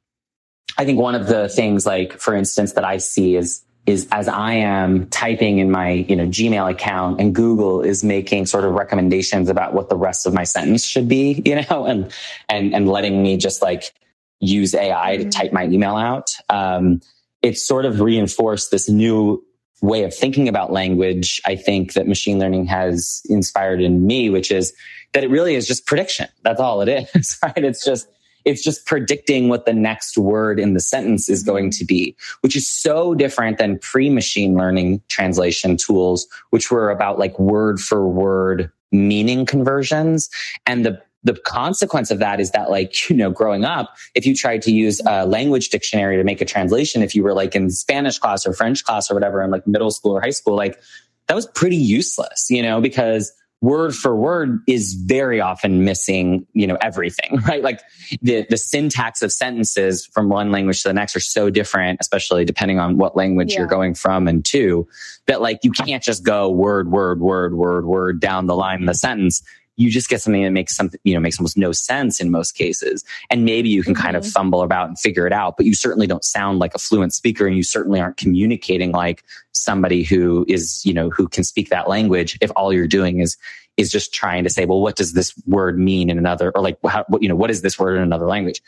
I 0.78 0.84
think 0.84 0.98
one 0.98 1.14
of 1.14 1.28
the 1.28 1.48
things, 1.48 1.86
like 1.86 2.18
for 2.18 2.34
instance, 2.34 2.72
that 2.72 2.84
I 2.84 2.96
see 2.96 3.36
is 3.36 3.62
is 3.90 4.08
as 4.12 4.28
I 4.28 4.52
am 4.52 5.08
typing 5.08 5.58
in 5.58 5.70
my, 5.70 5.90
you 5.90 6.16
know, 6.16 6.26
Gmail 6.26 6.70
account 6.70 7.20
and 7.20 7.34
Google 7.34 7.82
is 7.82 8.04
making 8.04 8.46
sort 8.46 8.64
of 8.64 8.72
recommendations 8.72 9.48
about 9.48 9.74
what 9.74 9.88
the 9.88 9.96
rest 9.96 10.26
of 10.26 10.32
my 10.32 10.44
sentence 10.44 10.84
should 10.84 11.08
be, 11.08 11.42
you 11.44 11.56
know, 11.56 11.84
and, 11.84 12.12
and, 12.48 12.74
and 12.74 12.88
letting 12.88 13.22
me 13.22 13.36
just 13.36 13.60
like 13.60 13.92
use 14.38 14.74
AI 14.74 15.16
to 15.16 15.22
mm-hmm. 15.24 15.30
type 15.30 15.52
my 15.52 15.64
email 15.66 15.96
out. 15.96 16.30
Um, 16.48 17.00
it's 17.42 17.66
sort 17.66 17.84
of 17.84 18.00
reinforced 18.00 18.70
this 18.70 18.88
new 18.88 19.44
way 19.82 20.04
of 20.04 20.14
thinking 20.14 20.48
about 20.48 20.72
language. 20.72 21.40
I 21.44 21.56
think 21.56 21.94
that 21.94 22.06
machine 22.06 22.38
learning 22.38 22.66
has 22.66 23.22
inspired 23.28 23.80
in 23.80 24.06
me, 24.06 24.30
which 24.30 24.52
is 24.52 24.72
that 25.12 25.24
it 25.24 25.30
really 25.30 25.54
is 25.54 25.66
just 25.66 25.86
prediction. 25.86 26.28
That's 26.42 26.60
all 26.60 26.80
it 26.82 27.08
is, 27.14 27.38
right? 27.42 27.56
It's 27.56 27.84
just, 27.84 28.08
it's 28.44 28.62
just 28.62 28.86
predicting 28.86 29.48
what 29.48 29.66
the 29.66 29.72
next 29.72 30.16
word 30.16 30.58
in 30.58 30.74
the 30.74 30.80
sentence 30.80 31.28
is 31.28 31.42
going 31.42 31.66
mm-hmm. 31.66 31.78
to 31.78 31.84
be, 31.84 32.16
which 32.40 32.56
is 32.56 32.68
so 32.70 33.14
different 33.14 33.58
than 33.58 33.78
pre 33.78 34.10
machine 34.10 34.54
learning 34.54 35.02
translation 35.08 35.76
tools, 35.76 36.26
which 36.50 36.70
were 36.70 36.90
about 36.90 37.18
like 37.18 37.38
word 37.38 37.80
for 37.80 38.06
word 38.06 38.70
meaning 38.92 39.46
conversions. 39.46 40.28
And 40.66 40.84
the 40.84 41.00
the 41.22 41.34
consequence 41.34 42.10
of 42.10 42.18
that 42.18 42.40
is 42.40 42.50
that 42.52 42.70
like 42.70 43.10
you 43.10 43.16
know 43.16 43.30
growing 43.30 43.64
up 43.64 43.94
if 44.14 44.26
you 44.26 44.34
tried 44.34 44.62
to 44.62 44.72
use 44.72 45.00
a 45.06 45.26
language 45.26 45.68
dictionary 45.68 46.16
to 46.16 46.24
make 46.24 46.40
a 46.40 46.46
translation 46.46 47.02
if 47.02 47.14
you 47.14 47.22
were 47.22 47.34
like 47.34 47.54
in 47.54 47.68
spanish 47.68 48.18
class 48.18 48.46
or 48.46 48.54
french 48.54 48.84
class 48.84 49.10
or 49.10 49.14
whatever 49.14 49.42
in 49.42 49.50
like 49.50 49.66
middle 49.66 49.90
school 49.90 50.12
or 50.12 50.20
high 50.22 50.30
school 50.30 50.56
like 50.56 50.80
that 51.26 51.34
was 51.34 51.46
pretty 51.46 51.76
useless 51.76 52.46
you 52.48 52.62
know 52.62 52.80
because 52.80 53.32
word 53.62 53.94
for 53.94 54.16
word 54.16 54.60
is 54.66 54.94
very 54.94 55.40
often 55.40 55.84
missing, 55.84 56.46
you 56.54 56.66
know, 56.66 56.78
everything, 56.80 57.38
right? 57.46 57.62
Like 57.62 57.82
the, 58.22 58.46
the 58.48 58.56
syntax 58.56 59.22
of 59.22 59.32
sentences 59.32 60.06
from 60.06 60.28
one 60.28 60.50
language 60.50 60.82
to 60.82 60.88
the 60.88 60.94
next 60.94 61.14
are 61.14 61.20
so 61.20 61.50
different, 61.50 61.98
especially 62.00 62.44
depending 62.44 62.78
on 62.78 62.96
what 62.96 63.16
language 63.16 63.52
yeah. 63.52 63.60
you're 63.60 63.68
going 63.68 63.94
from 63.94 64.28
and 64.28 64.44
to 64.46 64.88
that 65.26 65.42
like 65.42 65.60
you 65.62 65.72
can't 65.72 66.02
just 66.02 66.24
go 66.24 66.48
word, 66.48 66.90
word, 66.90 67.20
word, 67.20 67.54
word, 67.54 67.84
word 67.84 68.20
down 68.20 68.46
the 68.46 68.56
line 68.56 68.80
in 68.80 68.86
the 68.86 68.94
sentence 68.94 69.42
you 69.80 69.90
just 69.90 70.10
get 70.10 70.20
something 70.20 70.42
that 70.42 70.50
makes 70.50 70.76
something, 70.76 71.00
you 71.04 71.14
know, 71.14 71.20
makes 71.20 71.38
almost 71.38 71.56
no 71.56 71.72
sense 71.72 72.20
in 72.20 72.30
most 72.30 72.52
cases. 72.52 73.02
And 73.30 73.46
maybe 73.46 73.70
you 73.70 73.82
can 73.82 73.94
mm-hmm. 73.94 74.02
kind 74.02 74.16
of 74.16 74.24
mm-hmm. 74.24 74.32
fumble 74.32 74.62
about 74.62 74.88
and 74.88 74.98
figure 74.98 75.26
it 75.26 75.32
out, 75.32 75.56
but 75.56 75.64
you 75.64 75.74
certainly 75.74 76.06
don't 76.06 76.24
sound 76.24 76.58
like 76.58 76.74
a 76.74 76.78
fluent 76.78 77.14
speaker 77.14 77.46
and 77.46 77.56
you 77.56 77.62
certainly 77.62 77.98
aren't 77.98 78.18
communicating 78.18 78.92
like 78.92 79.24
somebody 79.52 80.02
who 80.02 80.44
is, 80.48 80.84
you 80.84 80.92
know, 80.92 81.08
who 81.08 81.28
can 81.28 81.44
speak 81.44 81.70
that 81.70 81.88
language 81.88 82.36
if 82.42 82.50
all 82.56 82.72
you're 82.72 82.86
doing 82.86 83.20
is 83.20 83.38
is 83.76 83.90
just 83.90 84.12
trying 84.12 84.44
to 84.44 84.50
say, 84.50 84.66
well, 84.66 84.80
what 84.82 84.96
does 84.96 85.14
this 85.14 85.32
word 85.46 85.78
mean 85.78 86.10
in 86.10 86.18
another, 86.18 86.52
or 86.54 86.60
like, 86.60 86.76
how, 86.86 87.04
you 87.18 87.28
know, 87.28 87.36
what 87.36 87.50
is 87.50 87.62
this 87.62 87.78
word 87.78 87.96
in 87.96 88.02
another 88.02 88.26
language? 88.26 88.60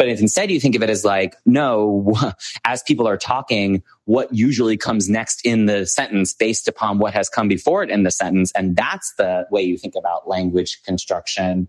But 0.00 0.08
if 0.08 0.18
instead 0.18 0.50
you 0.50 0.58
think 0.58 0.74
of 0.74 0.82
it 0.82 0.88
as 0.88 1.04
like, 1.04 1.36
no, 1.44 2.14
as 2.64 2.82
people 2.82 3.06
are 3.06 3.18
talking, 3.18 3.82
what 4.06 4.32
usually 4.32 4.78
comes 4.78 5.10
next 5.10 5.44
in 5.44 5.66
the 5.66 5.84
sentence 5.84 6.32
based 6.32 6.66
upon 6.68 6.96
what 6.96 7.12
has 7.12 7.28
come 7.28 7.48
before 7.48 7.82
it 7.82 7.90
in 7.90 8.02
the 8.02 8.10
sentence. 8.10 8.50
And 8.52 8.74
that's 8.74 9.12
the 9.18 9.46
way 9.50 9.60
you 9.60 9.76
think 9.76 9.94
about 9.94 10.26
language 10.26 10.82
construction. 10.86 11.68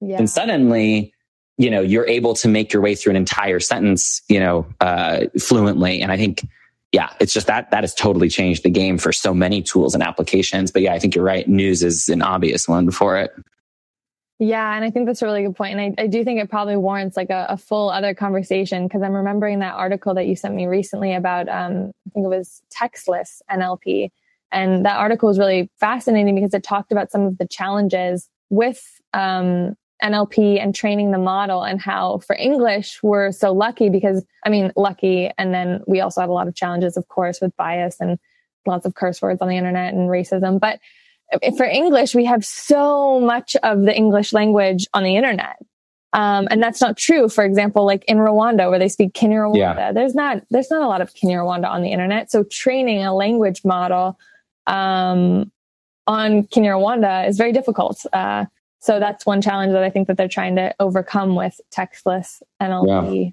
Yeah. 0.00 0.18
And 0.18 0.30
suddenly, 0.30 1.12
you 1.58 1.70
know, 1.70 1.80
you're 1.80 2.06
able 2.06 2.34
to 2.34 2.46
make 2.46 2.72
your 2.72 2.82
way 2.82 2.94
through 2.94 3.10
an 3.10 3.16
entire 3.16 3.58
sentence, 3.58 4.22
you 4.28 4.38
know, 4.38 4.64
uh, 4.80 5.22
fluently. 5.40 6.02
And 6.02 6.12
I 6.12 6.16
think, 6.16 6.46
yeah, 6.92 7.08
it's 7.18 7.34
just 7.34 7.48
that 7.48 7.72
that 7.72 7.82
has 7.82 7.96
totally 7.96 8.28
changed 8.28 8.62
the 8.62 8.70
game 8.70 8.96
for 8.96 9.12
so 9.12 9.34
many 9.34 9.60
tools 9.60 9.94
and 9.94 10.04
applications. 10.04 10.70
But 10.70 10.82
yeah, 10.82 10.94
I 10.94 11.00
think 11.00 11.16
you're 11.16 11.24
right. 11.24 11.48
News 11.48 11.82
is 11.82 12.08
an 12.08 12.22
obvious 12.22 12.68
one 12.68 12.92
for 12.92 13.16
it. 13.16 13.32
Yeah, 14.42 14.74
and 14.74 14.84
I 14.84 14.90
think 14.90 15.06
that's 15.06 15.22
a 15.22 15.24
really 15.24 15.44
good 15.44 15.54
point. 15.54 15.78
And 15.78 15.94
I, 15.96 16.02
I 16.02 16.06
do 16.08 16.24
think 16.24 16.40
it 16.40 16.50
probably 16.50 16.76
warrants 16.76 17.16
like 17.16 17.30
a, 17.30 17.46
a 17.50 17.56
full 17.56 17.88
other 17.88 18.12
conversation 18.12 18.88
because 18.88 19.00
I'm 19.00 19.12
remembering 19.12 19.60
that 19.60 19.74
article 19.74 20.14
that 20.14 20.26
you 20.26 20.34
sent 20.34 20.52
me 20.52 20.66
recently 20.66 21.14
about, 21.14 21.48
um, 21.48 21.92
I 22.08 22.10
think 22.10 22.24
it 22.24 22.28
was 22.28 22.60
textless 22.68 23.40
NLP. 23.48 24.10
And 24.50 24.84
that 24.84 24.96
article 24.96 25.28
was 25.28 25.38
really 25.38 25.70
fascinating 25.78 26.34
because 26.34 26.54
it 26.54 26.64
talked 26.64 26.90
about 26.90 27.12
some 27.12 27.22
of 27.22 27.38
the 27.38 27.46
challenges 27.46 28.28
with 28.50 28.84
um, 29.14 29.76
NLP 30.02 30.60
and 30.60 30.74
training 30.74 31.12
the 31.12 31.18
model 31.18 31.62
and 31.62 31.80
how 31.80 32.18
for 32.26 32.34
English 32.34 33.00
we're 33.00 33.30
so 33.30 33.52
lucky 33.52 33.90
because, 33.90 34.24
I 34.44 34.48
mean, 34.48 34.72
lucky. 34.74 35.30
And 35.38 35.54
then 35.54 35.84
we 35.86 36.00
also 36.00 36.20
have 36.20 36.30
a 36.30 36.34
lot 36.34 36.48
of 36.48 36.56
challenges, 36.56 36.96
of 36.96 37.06
course, 37.06 37.40
with 37.40 37.56
bias 37.56 37.98
and 38.00 38.18
lots 38.66 38.86
of 38.86 38.96
curse 38.96 39.22
words 39.22 39.40
on 39.40 39.46
the 39.46 39.56
internet 39.56 39.94
and 39.94 40.10
racism. 40.10 40.58
But 40.58 40.80
for 41.56 41.64
English, 41.64 42.14
we 42.14 42.24
have 42.24 42.44
so 42.44 43.20
much 43.20 43.56
of 43.62 43.82
the 43.82 43.94
English 43.94 44.32
language 44.32 44.86
on 44.94 45.02
the 45.02 45.16
internet. 45.16 45.56
Um, 46.14 46.46
and 46.50 46.62
that's 46.62 46.80
not 46.80 46.96
true. 46.96 47.28
For 47.28 47.42
example, 47.44 47.86
like 47.86 48.04
in 48.04 48.18
Rwanda, 48.18 48.68
where 48.68 48.78
they 48.78 48.88
speak 48.88 49.14
Kinyarwanda, 49.14 49.56
yeah. 49.56 49.92
there's 49.92 50.14
not 50.14 50.42
there's 50.50 50.70
not 50.70 50.82
a 50.82 50.86
lot 50.86 51.00
of 51.00 51.14
Kinyarwanda 51.14 51.66
on 51.66 51.82
the 51.82 51.90
internet. 51.90 52.30
So 52.30 52.44
training 52.44 53.02
a 53.02 53.14
language 53.14 53.64
model 53.64 54.18
um, 54.66 55.50
on 56.06 56.42
Kinyarwanda 56.44 57.28
is 57.28 57.38
very 57.38 57.52
difficult. 57.52 58.04
Uh, 58.12 58.44
so 58.80 58.98
that's 58.98 59.24
one 59.24 59.40
challenge 59.40 59.72
that 59.72 59.84
I 59.84 59.90
think 59.90 60.08
that 60.08 60.16
they're 60.16 60.28
trying 60.28 60.56
to 60.56 60.74
overcome 60.80 61.34
with 61.34 61.58
textless 61.74 62.42
NLP. 62.60 63.24
Yeah. 63.24 63.30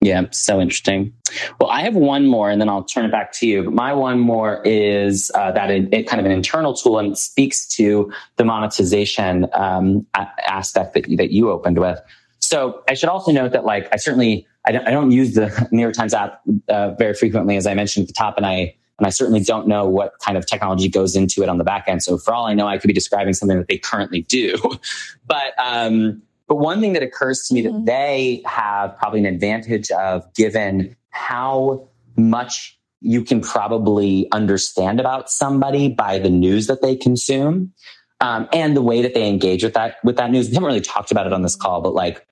Yeah, 0.00 0.26
so 0.30 0.60
interesting. 0.60 1.12
Well, 1.60 1.70
I 1.70 1.82
have 1.82 1.96
one 1.96 2.26
more 2.26 2.50
and 2.50 2.60
then 2.60 2.68
I'll 2.68 2.84
turn 2.84 3.04
it 3.04 3.10
back 3.10 3.32
to 3.32 3.48
you. 3.48 3.64
But 3.64 3.74
my 3.74 3.92
one 3.92 4.20
more 4.20 4.62
is 4.64 5.30
uh, 5.34 5.50
that 5.52 5.70
it, 5.70 5.92
it, 5.92 6.08
kind 6.08 6.20
of 6.20 6.26
an 6.26 6.30
internal 6.30 6.72
tool 6.72 6.98
and 6.98 7.12
it 7.12 7.16
speaks 7.18 7.66
to 7.76 8.12
the 8.36 8.44
monetization 8.44 9.48
um, 9.52 10.06
aspect 10.14 10.94
that, 10.94 11.06
that 11.16 11.32
you 11.32 11.50
opened 11.50 11.78
with. 11.78 12.00
So 12.38 12.82
I 12.88 12.94
should 12.94 13.08
also 13.08 13.32
note 13.32 13.52
that 13.52 13.64
like 13.64 13.88
I 13.92 13.96
certainly 13.96 14.46
I 14.64 14.72
don't, 14.72 14.86
I 14.86 14.90
don't 14.90 15.10
use 15.10 15.34
the 15.34 15.68
New 15.72 15.82
York 15.82 15.94
Times 15.94 16.14
app 16.14 16.40
uh, 16.68 16.90
very 16.90 17.14
frequently, 17.14 17.56
as 17.56 17.66
I 17.66 17.74
mentioned 17.74 18.04
at 18.04 18.08
the 18.08 18.14
top, 18.14 18.36
and 18.36 18.46
I 18.46 18.76
and 18.98 19.06
I 19.06 19.10
certainly 19.10 19.40
don't 19.40 19.68
know 19.68 19.86
what 19.86 20.18
kind 20.20 20.36
of 20.36 20.44
technology 20.46 20.88
goes 20.88 21.14
into 21.14 21.42
it 21.42 21.48
on 21.48 21.58
the 21.58 21.64
back 21.64 21.84
end. 21.86 22.02
So 22.02 22.18
for 22.18 22.34
all 22.34 22.46
I 22.46 22.54
know, 22.54 22.66
I 22.66 22.78
could 22.78 22.88
be 22.88 22.94
describing 22.94 23.32
something 23.32 23.56
that 23.56 23.68
they 23.68 23.78
currently 23.78 24.22
do. 24.22 24.56
but 25.26 25.54
um, 25.58 26.22
but 26.48 26.56
one 26.56 26.80
thing 26.80 26.94
that 26.94 27.02
occurs 27.02 27.46
to 27.46 27.54
me 27.54 27.62
mm-hmm. 27.62 27.84
that 27.84 27.86
they 27.86 28.42
have 28.46 28.96
probably 28.98 29.20
an 29.20 29.26
advantage 29.26 29.90
of 29.90 30.32
given 30.34 30.96
how 31.10 31.88
much 32.16 32.78
you 33.00 33.22
can 33.22 33.40
probably 33.40 34.26
understand 34.32 34.98
about 34.98 35.30
somebody 35.30 35.88
by 35.88 36.18
the 36.18 36.30
news 36.30 36.66
that 36.66 36.82
they 36.82 36.96
consume 36.96 37.72
um, 38.20 38.48
and 38.52 38.76
the 38.76 38.82
way 38.82 39.02
that 39.02 39.14
they 39.14 39.28
engage 39.28 39.62
with 39.62 39.74
that 39.74 39.96
with 40.02 40.16
that 40.16 40.30
news. 40.30 40.48
We 40.48 40.54
haven't 40.54 40.66
really 40.66 40.80
talked 40.80 41.10
about 41.10 41.26
it 41.26 41.32
on 41.32 41.42
this 41.42 41.54
call, 41.54 41.80
but 41.80 41.94
like, 41.94 42.26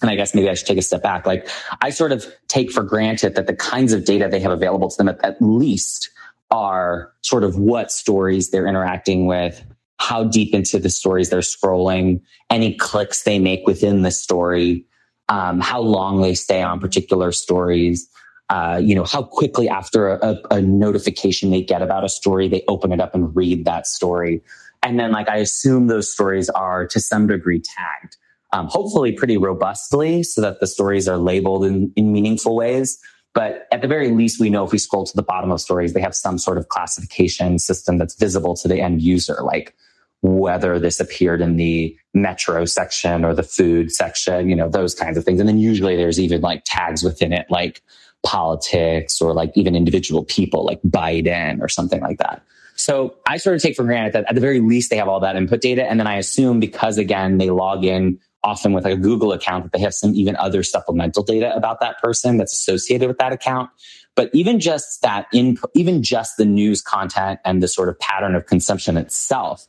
and 0.00 0.10
I 0.10 0.14
guess 0.14 0.34
maybe 0.34 0.48
I 0.48 0.54
should 0.54 0.66
take 0.66 0.78
a 0.78 0.82
step 0.82 1.02
back. 1.02 1.26
Like, 1.26 1.48
I 1.82 1.90
sort 1.90 2.12
of 2.12 2.24
take 2.46 2.70
for 2.70 2.82
granted 2.82 3.34
that 3.34 3.46
the 3.46 3.54
kinds 3.54 3.92
of 3.92 4.04
data 4.04 4.28
they 4.28 4.40
have 4.40 4.52
available 4.52 4.88
to 4.88 4.96
them 4.96 5.08
at, 5.08 5.22
at 5.24 5.42
least 5.42 6.10
are 6.50 7.12
sort 7.20 7.44
of 7.44 7.58
what 7.58 7.92
stories 7.92 8.50
they're 8.50 8.66
interacting 8.66 9.26
with, 9.26 9.62
how 9.98 10.24
deep 10.24 10.54
into 10.54 10.78
the 10.78 10.90
stories 10.90 11.30
they're 11.30 11.40
scrolling, 11.40 12.20
any 12.50 12.74
clicks 12.74 13.24
they 13.24 13.38
make 13.38 13.66
within 13.66 14.02
the 14.02 14.10
story, 14.10 14.84
um, 15.28 15.60
how 15.60 15.80
long 15.80 16.22
they 16.22 16.34
stay 16.34 16.62
on 16.62 16.80
particular 16.80 17.32
stories. 17.32 18.08
Uh, 18.50 18.80
you 18.82 18.94
know, 18.94 19.04
how 19.04 19.22
quickly 19.22 19.68
after 19.68 20.08
a, 20.08 20.38
a, 20.50 20.62
notification 20.62 21.50
they 21.50 21.62
get 21.62 21.82
about 21.82 22.02
a 22.02 22.08
story, 22.08 22.48
they 22.48 22.62
open 22.66 22.92
it 22.92 22.98
up 22.98 23.14
and 23.14 23.36
read 23.36 23.66
that 23.66 23.86
story. 23.86 24.40
And 24.82 24.98
then, 24.98 25.12
like, 25.12 25.28
I 25.28 25.36
assume 25.36 25.88
those 25.88 26.10
stories 26.10 26.48
are 26.48 26.86
to 26.86 26.98
some 26.98 27.26
degree 27.26 27.60
tagged, 27.60 28.16
um, 28.54 28.66
hopefully 28.68 29.12
pretty 29.12 29.36
robustly 29.36 30.22
so 30.22 30.40
that 30.40 30.60
the 30.60 30.66
stories 30.66 31.06
are 31.06 31.18
labeled 31.18 31.66
in, 31.66 31.92
in 31.94 32.10
meaningful 32.10 32.56
ways. 32.56 32.98
But 33.34 33.66
at 33.70 33.82
the 33.82 33.88
very 33.88 34.10
least, 34.10 34.40
we 34.40 34.48
know 34.48 34.64
if 34.64 34.72
we 34.72 34.78
scroll 34.78 35.04
to 35.04 35.14
the 35.14 35.22
bottom 35.22 35.50
of 35.50 35.60
stories, 35.60 35.92
they 35.92 36.00
have 36.00 36.14
some 36.14 36.38
sort 36.38 36.56
of 36.56 36.68
classification 36.68 37.58
system 37.58 37.98
that's 37.98 38.14
visible 38.14 38.56
to 38.56 38.68
the 38.68 38.80
end 38.80 39.02
user, 39.02 39.40
like 39.44 39.74
whether 40.20 40.78
this 40.78 40.98
appeared 41.00 41.40
in 41.40 41.56
the 41.56 41.96
metro 42.12 42.64
section 42.64 43.24
or 43.24 43.34
the 43.34 43.42
food 43.42 43.92
section, 43.92 44.48
you 44.48 44.56
know, 44.56 44.68
those 44.68 44.94
kinds 44.94 45.16
of 45.16 45.24
things. 45.24 45.38
And 45.38 45.48
then 45.48 45.58
usually 45.58 45.96
there's 45.96 46.18
even 46.18 46.40
like 46.40 46.62
tags 46.64 47.02
within 47.02 47.32
it, 47.32 47.46
like 47.50 47.82
politics 48.24 49.20
or 49.20 49.32
like 49.32 49.52
even 49.54 49.76
individual 49.76 50.24
people 50.24 50.64
like 50.64 50.82
Biden 50.82 51.60
or 51.60 51.68
something 51.68 52.00
like 52.00 52.18
that. 52.18 52.42
So 52.74 53.16
I 53.26 53.38
sort 53.38 53.56
of 53.56 53.62
take 53.62 53.76
for 53.76 53.84
granted 53.84 54.12
that 54.12 54.24
at 54.28 54.34
the 54.34 54.40
very 54.40 54.60
least 54.60 54.90
they 54.90 54.96
have 54.96 55.08
all 55.08 55.20
that 55.20 55.36
input 55.36 55.60
data. 55.60 55.84
And 55.84 55.98
then 55.98 56.06
I 56.06 56.16
assume 56.16 56.60
because 56.60 56.98
again, 56.98 57.38
they 57.38 57.50
log 57.50 57.84
in 57.84 58.18
often 58.44 58.72
with 58.72 58.84
like 58.84 58.94
a 58.94 58.98
Google 58.98 59.32
account 59.32 59.64
that 59.64 59.72
they 59.72 59.80
have 59.80 59.94
some 59.94 60.14
even 60.14 60.36
other 60.36 60.62
supplemental 60.62 61.22
data 61.22 61.54
about 61.54 61.80
that 61.80 61.98
person 62.00 62.38
that's 62.38 62.52
associated 62.52 63.08
with 63.08 63.18
that 63.18 63.32
account. 63.32 63.70
But 64.14 64.30
even 64.32 64.60
just 64.60 65.02
that 65.02 65.26
input, 65.32 65.70
even 65.74 66.02
just 66.02 66.36
the 66.36 66.44
news 66.44 66.80
content 66.82 67.40
and 67.44 67.62
the 67.62 67.68
sort 67.68 67.88
of 67.88 67.98
pattern 67.98 68.34
of 68.34 68.46
consumption 68.46 68.96
itself 68.96 69.66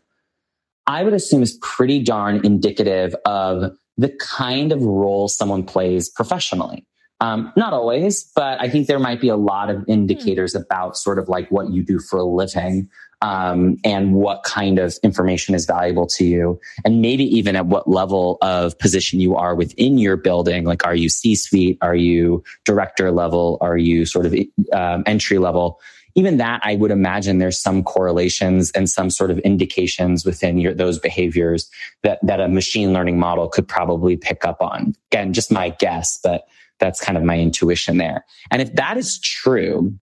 I 0.89 1.03
would 1.03 1.13
assume 1.13 1.43
is 1.43 1.55
pretty 1.61 2.01
darn 2.01 2.43
indicative 2.43 3.15
of 3.23 3.77
the 3.97 4.09
kind 4.19 4.71
of 4.71 4.81
role 4.81 5.27
someone 5.27 5.63
plays 5.63 6.09
professionally. 6.09 6.87
Um, 7.21 7.53
not 7.55 7.73
always, 7.73 8.23
but 8.35 8.59
I 8.59 8.69
think 8.69 8.87
there 8.87 8.97
might 8.97 9.21
be 9.21 9.27
a 9.27 9.35
lot 9.35 9.69
of 9.69 9.83
indicators 9.87 10.55
mm. 10.55 10.61
about 10.61 10.97
sort 10.97 11.19
of 11.19 11.29
like 11.29 11.51
what 11.51 11.69
you 11.69 11.83
do 11.83 11.99
for 11.99 12.17
a 12.17 12.23
living 12.23 12.89
um, 13.21 13.77
and 13.83 14.13
what 14.13 14.41
kind 14.43 14.79
of 14.79 14.97
information 15.03 15.53
is 15.53 15.65
valuable 15.65 16.07
to 16.07 16.25
you, 16.25 16.59
and 16.83 17.01
maybe 17.01 17.25
even 17.37 17.55
at 17.55 17.67
what 17.67 17.87
level 17.87 18.39
of 18.41 18.79
position 18.79 19.19
you 19.19 19.35
are 19.35 19.53
within 19.53 19.99
your 19.99 20.17
building. 20.17 20.63
Like, 20.63 20.87
are 20.87 20.95
you 20.95 21.09
C-suite? 21.09 21.77
Are 21.81 21.95
you 21.95 22.43
director 22.65 23.11
level? 23.11 23.57
Are 23.61 23.77
you 23.77 24.05
sort 24.05 24.25
of 24.25 24.33
um, 24.73 25.03
entry 25.05 25.37
level? 25.37 25.79
Even 26.19 26.37
that, 26.37 26.59
I 26.63 26.75
would 26.75 26.91
imagine 26.91 27.37
there's 27.37 27.59
some 27.59 27.81
correlations 27.81 28.71
and 28.71 28.89
some 28.89 29.09
sort 29.09 29.31
of 29.31 29.39
indications 29.39 30.25
within 30.25 30.57
your, 30.57 30.73
those 30.73 30.99
behaviors 30.99 31.69
that, 32.03 32.19
that 32.23 32.41
a 32.41 32.49
machine 32.49 32.91
learning 32.91 33.17
model 33.17 33.47
could 33.47 33.67
probably 33.67 34.17
pick 34.17 34.43
up 34.43 34.61
on. 34.61 34.95
Again, 35.11 35.33
just 35.33 35.51
my 35.51 35.69
guess, 35.69 36.19
but 36.21 36.43
that's 36.79 36.99
kind 36.99 37.17
of 37.17 37.23
my 37.23 37.39
intuition 37.39 37.97
there. 37.97 38.25
And 38.51 38.61
if 38.61 38.75
that 38.75 38.97
is 38.97 39.19
true, 39.19 39.93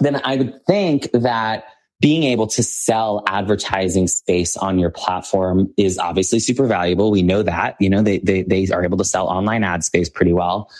then 0.00 0.20
I 0.24 0.36
would 0.36 0.66
think 0.66 1.10
that 1.12 1.64
being 2.00 2.24
able 2.24 2.46
to 2.48 2.62
sell 2.62 3.22
advertising 3.26 4.08
space 4.08 4.56
on 4.56 4.78
your 4.78 4.90
platform 4.90 5.72
is 5.76 5.98
obviously 5.98 6.40
super 6.40 6.66
valuable. 6.66 7.10
We 7.10 7.22
know 7.22 7.42
that, 7.42 7.76
you 7.78 7.90
know, 7.90 8.02
they, 8.02 8.18
they, 8.18 8.42
they 8.42 8.66
are 8.68 8.82
able 8.82 8.98
to 8.98 9.04
sell 9.04 9.28
online 9.28 9.62
ad 9.62 9.84
space 9.84 10.08
pretty 10.08 10.32
well 10.32 10.70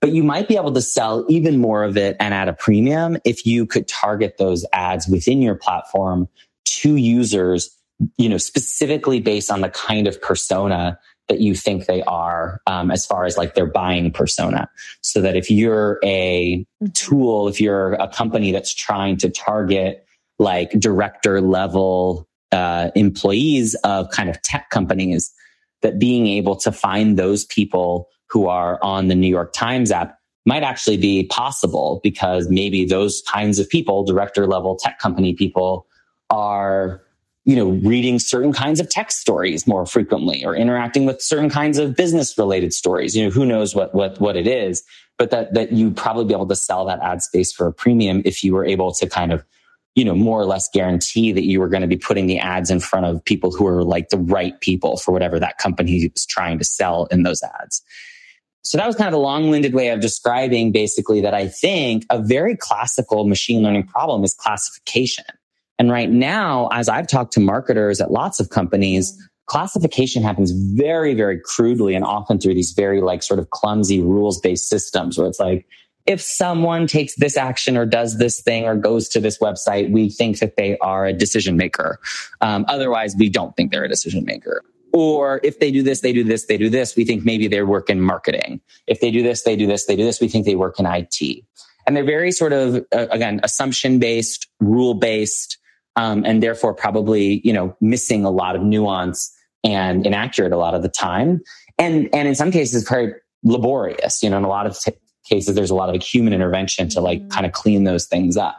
but 0.00 0.12
you 0.12 0.22
might 0.22 0.48
be 0.48 0.56
able 0.56 0.72
to 0.72 0.80
sell 0.80 1.24
even 1.28 1.58
more 1.58 1.84
of 1.84 1.96
it 1.96 2.16
and 2.20 2.32
at 2.32 2.48
a 2.48 2.52
premium 2.52 3.18
if 3.24 3.46
you 3.46 3.66
could 3.66 3.86
target 3.86 4.36
those 4.38 4.64
ads 4.72 5.06
within 5.06 5.42
your 5.42 5.54
platform 5.54 6.28
to 6.64 6.96
users, 6.96 7.76
you 8.16 8.28
know, 8.28 8.38
specifically 8.38 9.20
based 9.20 9.50
on 9.50 9.60
the 9.60 9.68
kind 9.68 10.06
of 10.06 10.20
persona 10.22 10.98
that 11.28 11.40
you 11.40 11.54
think 11.54 11.86
they 11.86 12.02
are 12.02 12.60
um, 12.66 12.90
as 12.90 13.06
far 13.06 13.24
as 13.24 13.36
like 13.36 13.54
their 13.54 13.66
buying 13.66 14.10
persona 14.10 14.68
so 15.00 15.20
that 15.20 15.36
if 15.36 15.48
you're 15.48 16.00
a 16.02 16.56
mm-hmm. 16.82 16.86
tool 16.92 17.46
if 17.46 17.60
you're 17.60 17.92
a 17.94 18.08
company 18.08 18.50
that's 18.50 18.74
trying 18.74 19.16
to 19.16 19.30
target 19.30 20.04
like 20.40 20.72
director 20.72 21.40
level 21.40 22.26
uh, 22.50 22.90
employees 22.96 23.76
of 23.84 24.10
kind 24.10 24.28
of 24.28 24.42
tech 24.42 24.70
companies 24.70 25.32
that 25.82 26.00
being 26.00 26.26
able 26.26 26.56
to 26.56 26.72
find 26.72 27.16
those 27.16 27.44
people 27.44 28.08
who 28.30 28.48
are 28.48 28.78
on 28.82 29.08
the 29.08 29.14
New 29.14 29.28
York 29.28 29.52
Times 29.52 29.90
app 29.90 30.18
might 30.46 30.62
actually 30.62 30.96
be 30.96 31.24
possible 31.24 32.00
because 32.02 32.48
maybe 32.48 32.84
those 32.84 33.22
kinds 33.28 33.58
of 33.58 33.68
people, 33.68 34.04
director 34.04 34.46
level 34.46 34.76
tech 34.76 34.98
company 34.98 35.34
people 35.34 35.86
are 36.30 37.02
you 37.44 37.56
know, 37.56 37.70
reading 37.88 38.18
certain 38.18 38.52
kinds 38.52 38.80
of 38.80 38.88
tech 38.88 39.10
stories 39.10 39.66
more 39.66 39.86
frequently 39.86 40.44
or 40.44 40.54
interacting 40.54 41.06
with 41.06 41.22
certain 41.22 41.48
kinds 41.48 41.78
of 41.78 41.96
business 41.96 42.36
related 42.36 42.72
stories. 42.72 43.16
You 43.16 43.24
know, 43.24 43.30
who 43.30 43.46
knows 43.46 43.74
what, 43.74 43.94
what, 43.94 44.20
what 44.20 44.36
it 44.36 44.46
is, 44.46 44.82
but 45.18 45.30
that, 45.30 45.54
that 45.54 45.72
you'd 45.72 45.96
probably 45.96 46.26
be 46.26 46.34
able 46.34 46.46
to 46.48 46.56
sell 46.56 46.84
that 46.84 47.00
ad 47.00 47.22
space 47.22 47.52
for 47.52 47.66
a 47.66 47.72
premium 47.72 48.22
if 48.24 48.44
you 48.44 48.52
were 48.52 48.64
able 48.64 48.92
to 48.94 49.08
kind 49.08 49.32
of, 49.32 49.44
you 49.94 50.04
know, 50.04 50.14
more 50.14 50.38
or 50.38 50.44
less 50.44 50.68
guarantee 50.72 51.32
that 51.32 51.44
you 51.44 51.60
were 51.60 51.68
going 51.68 51.80
to 51.80 51.88
be 51.88 51.96
putting 51.96 52.26
the 52.26 52.38
ads 52.38 52.70
in 52.70 52.78
front 52.78 53.06
of 53.06 53.24
people 53.24 53.50
who 53.50 53.66
are 53.66 53.82
like 53.82 54.10
the 54.10 54.18
right 54.18 54.60
people 54.60 54.98
for 54.98 55.12
whatever 55.12 55.40
that 55.40 55.58
company 55.58 56.10
is 56.14 56.26
trying 56.26 56.58
to 56.58 56.64
sell 56.64 57.06
in 57.06 57.22
those 57.22 57.42
ads. 57.42 57.82
So 58.62 58.78
that 58.78 58.86
was 58.86 58.96
kind 58.96 59.08
of 59.08 59.14
a 59.14 59.22
long 59.22 59.48
winded 59.50 59.74
way 59.74 59.88
of 59.88 60.00
describing 60.00 60.70
basically 60.70 61.20
that 61.22 61.34
I 61.34 61.48
think 61.48 62.04
a 62.10 62.20
very 62.20 62.56
classical 62.56 63.26
machine 63.26 63.62
learning 63.62 63.86
problem 63.86 64.22
is 64.22 64.34
classification 64.34 65.24
and 65.80 65.90
right 65.90 66.10
now, 66.10 66.68
as 66.72 66.90
I've 66.90 67.08
talked 67.08 67.32
to 67.32 67.40
marketers 67.40 68.02
at 68.02 68.10
lots 68.10 68.38
of 68.38 68.50
companies, 68.50 69.16
classification 69.46 70.22
happens 70.22 70.50
very, 70.50 71.14
very 71.14 71.40
crudely 71.42 71.94
and 71.94 72.04
often 72.04 72.38
through 72.38 72.52
these 72.52 72.72
very 72.72 73.00
like 73.00 73.22
sort 73.22 73.40
of 73.40 73.48
clumsy 73.48 74.02
rules 74.02 74.38
based 74.38 74.68
systems 74.68 75.16
where 75.16 75.26
it's 75.26 75.40
like, 75.40 75.66
if 76.04 76.20
someone 76.20 76.86
takes 76.86 77.14
this 77.14 77.38
action 77.38 77.78
or 77.78 77.86
does 77.86 78.18
this 78.18 78.42
thing 78.42 78.66
or 78.66 78.76
goes 78.76 79.08
to 79.08 79.20
this 79.20 79.38
website, 79.38 79.90
we 79.90 80.10
think 80.10 80.38
that 80.40 80.56
they 80.56 80.76
are 80.78 81.06
a 81.06 81.14
decision 81.14 81.56
maker. 81.56 81.98
Um, 82.42 82.66
otherwise, 82.68 83.16
we 83.18 83.30
don't 83.30 83.56
think 83.56 83.72
they're 83.72 83.84
a 83.84 83.88
decision 83.88 84.26
maker. 84.26 84.62
Or 84.92 85.40
if 85.44 85.60
they 85.60 85.70
do 85.70 85.82
this, 85.82 86.00
they 86.00 86.12
do 86.12 86.24
this, 86.24 86.46
they 86.46 86.56
do 86.56 86.68
this, 86.68 86.96
we 86.96 87.04
think 87.04 87.24
maybe 87.24 87.46
they 87.46 87.62
work 87.62 87.90
in 87.90 88.00
marketing. 88.00 88.60
If 88.86 89.00
they 89.00 89.10
do 89.10 89.22
this, 89.22 89.42
they 89.42 89.56
do 89.56 89.66
this, 89.66 89.86
they 89.86 89.96
do 89.96 90.04
this, 90.04 90.20
we 90.20 90.28
think 90.28 90.46
they 90.46 90.56
work 90.56 90.80
in 90.80 90.86
IT. 90.86 91.44
And 91.86 91.96
they're 91.96 92.04
very 92.04 92.32
sort 92.32 92.52
of, 92.52 92.76
uh, 92.92 93.06
again, 93.10 93.40
assumption 93.42 93.98
based, 93.98 94.48
rule 94.60 94.94
based, 94.94 95.58
um, 95.96 96.24
and 96.24 96.42
therefore 96.42 96.74
probably 96.74 97.40
you 97.44 97.52
know 97.52 97.76
missing 97.80 98.24
a 98.24 98.30
lot 98.30 98.56
of 98.56 98.62
nuance 98.62 99.32
and 99.62 100.06
inaccurate 100.06 100.52
a 100.52 100.56
lot 100.56 100.74
of 100.74 100.82
the 100.82 100.88
time, 100.88 101.40
and 101.78 102.08
and 102.14 102.28
in 102.28 102.34
some 102.34 102.50
cases 102.50 102.88
very 102.88 103.14
laborious. 103.42 104.22
You 104.22 104.30
know, 104.30 104.38
in 104.38 104.44
a 104.44 104.48
lot 104.48 104.66
of 104.66 104.78
t- 104.78 104.92
cases, 105.28 105.54
there's 105.54 105.70
a 105.70 105.74
lot 105.74 105.94
of 105.94 106.02
human 106.02 106.32
intervention 106.32 106.88
to 106.90 107.00
like 107.00 107.20
mm-hmm. 107.20 107.28
kind 107.28 107.46
of 107.46 107.52
clean 107.52 107.84
those 107.84 108.06
things 108.06 108.36
up. 108.36 108.56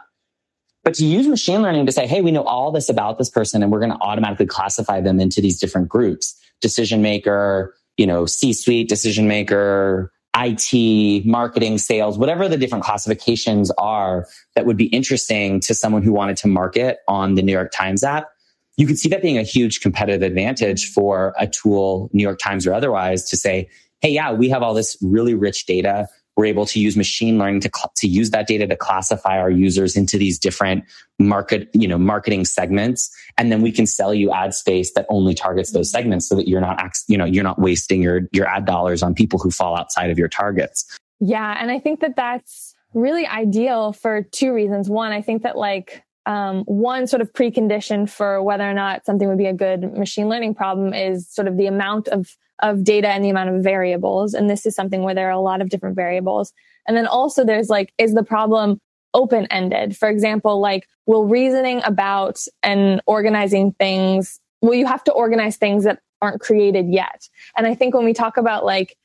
But 0.84 0.94
to 0.94 1.06
use 1.06 1.28
machine 1.28 1.62
learning 1.62 1.86
to 1.86 1.92
say, 1.92 2.06
hey, 2.06 2.22
we 2.22 2.32
know 2.32 2.42
all 2.42 2.72
this 2.72 2.88
about 2.88 3.18
this 3.18 3.30
person 3.30 3.62
and 3.62 3.70
we're 3.70 3.78
going 3.78 3.92
to 3.92 4.00
automatically 4.00 4.46
classify 4.46 5.00
them 5.00 5.20
into 5.20 5.40
these 5.40 5.60
different 5.60 5.88
groups. 5.88 6.38
Decision 6.60 7.02
maker, 7.02 7.74
you 7.96 8.06
know, 8.06 8.26
C 8.26 8.52
suite 8.52 8.88
decision 8.88 9.28
maker, 9.28 10.12
IT, 10.36 11.26
marketing, 11.26 11.78
sales, 11.78 12.18
whatever 12.18 12.48
the 12.48 12.56
different 12.56 12.84
classifications 12.84 13.70
are 13.78 14.26
that 14.54 14.66
would 14.66 14.76
be 14.76 14.86
interesting 14.86 15.60
to 15.60 15.74
someone 15.74 16.02
who 16.02 16.12
wanted 16.12 16.36
to 16.38 16.48
market 16.48 16.98
on 17.06 17.34
the 17.34 17.42
New 17.42 17.52
York 17.52 17.70
Times 17.70 18.02
app, 18.02 18.30
you 18.76 18.86
could 18.86 18.98
see 18.98 19.08
that 19.10 19.22
being 19.22 19.38
a 19.38 19.42
huge 19.42 19.80
competitive 19.80 20.22
advantage 20.22 20.86
mm-hmm. 20.86 20.94
for 20.94 21.34
a 21.38 21.46
tool, 21.46 22.10
New 22.12 22.22
York 22.22 22.38
Times 22.38 22.66
or 22.66 22.72
otherwise, 22.72 23.28
to 23.28 23.36
say, 23.36 23.68
hey, 24.00 24.10
yeah, 24.10 24.32
we 24.32 24.48
have 24.48 24.62
all 24.62 24.74
this 24.74 24.96
really 25.02 25.34
rich 25.34 25.66
data 25.66 26.08
we're 26.36 26.46
able 26.46 26.64
to 26.66 26.80
use 26.80 26.96
machine 26.96 27.38
learning 27.38 27.60
to, 27.60 27.70
to 27.96 28.06
use 28.08 28.30
that 28.30 28.46
data 28.46 28.66
to 28.66 28.76
classify 28.76 29.38
our 29.38 29.50
users 29.50 29.96
into 29.96 30.16
these 30.16 30.38
different 30.38 30.84
market, 31.18 31.68
you 31.74 31.86
know, 31.86 31.98
marketing 31.98 32.44
segments. 32.44 33.14
And 33.36 33.52
then 33.52 33.60
we 33.62 33.70
can 33.70 33.86
sell 33.86 34.14
you 34.14 34.32
ad 34.32 34.54
space 34.54 34.92
that 34.94 35.06
only 35.08 35.34
targets 35.34 35.72
those 35.72 35.88
mm-hmm. 35.88 35.98
segments 35.98 36.28
so 36.28 36.36
that 36.36 36.48
you're 36.48 36.60
not, 36.60 36.80
you 37.06 37.18
know, 37.18 37.24
you're 37.24 37.44
not 37.44 37.58
wasting 37.58 38.02
your, 38.02 38.22
your 38.32 38.46
ad 38.46 38.64
dollars 38.64 39.02
on 39.02 39.14
people 39.14 39.38
who 39.38 39.50
fall 39.50 39.76
outside 39.76 40.10
of 40.10 40.18
your 40.18 40.28
targets. 40.28 40.98
Yeah. 41.20 41.56
And 41.60 41.70
I 41.70 41.78
think 41.78 42.00
that 42.00 42.16
that's 42.16 42.74
really 42.94 43.26
ideal 43.26 43.92
for 43.92 44.22
two 44.22 44.52
reasons. 44.52 44.88
One, 44.88 45.12
I 45.12 45.22
think 45.22 45.42
that 45.42 45.56
like, 45.56 46.02
um, 46.26 46.62
one 46.64 47.06
sort 47.06 47.22
of 47.22 47.32
precondition 47.32 48.08
for 48.08 48.42
whether 48.42 48.68
or 48.68 48.74
not 48.74 49.04
something 49.04 49.28
would 49.28 49.38
be 49.38 49.46
a 49.46 49.52
good 49.52 49.92
machine 49.96 50.28
learning 50.28 50.54
problem 50.54 50.94
is 50.94 51.28
sort 51.28 51.48
of 51.48 51.56
the 51.56 51.66
amount 51.66 52.08
of 52.08 52.36
of 52.62 52.84
data 52.84 53.08
and 53.08 53.24
the 53.24 53.30
amount 53.30 53.50
of 53.50 53.62
variables. 53.62 54.34
And 54.34 54.48
this 54.48 54.64
is 54.64 54.74
something 54.74 55.02
where 55.02 55.16
there 55.16 55.26
are 55.26 55.32
a 55.32 55.40
lot 55.40 55.60
of 55.60 55.68
different 55.68 55.96
variables. 55.96 56.52
And 56.86 56.96
then 56.96 57.08
also 57.08 57.44
there's 57.44 57.68
like, 57.68 57.92
is 57.98 58.14
the 58.14 58.22
problem 58.22 58.80
open 59.14 59.46
ended? 59.50 59.96
For 59.96 60.08
example, 60.08 60.60
like, 60.60 60.86
will 61.06 61.26
reasoning 61.26 61.82
about 61.84 62.38
and 62.62 63.02
organizing 63.06 63.72
things, 63.72 64.38
will 64.60 64.74
you 64.74 64.86
have 64.86 65.02
to 65.04 65.12
organize 65.12 65.56
things 65.56 65.82
that 65.82 65.98
aren't 66.20 66.40
created 66.40 66.86
yet? 66.88 67.28
And 67.56 67.66
I 67.66 67.74
think 67.74 67.94
when 67.94 68.04
we 68.04 68.14
talk 68.14 68.36
about 68.36 68.64
like 68.64 68.96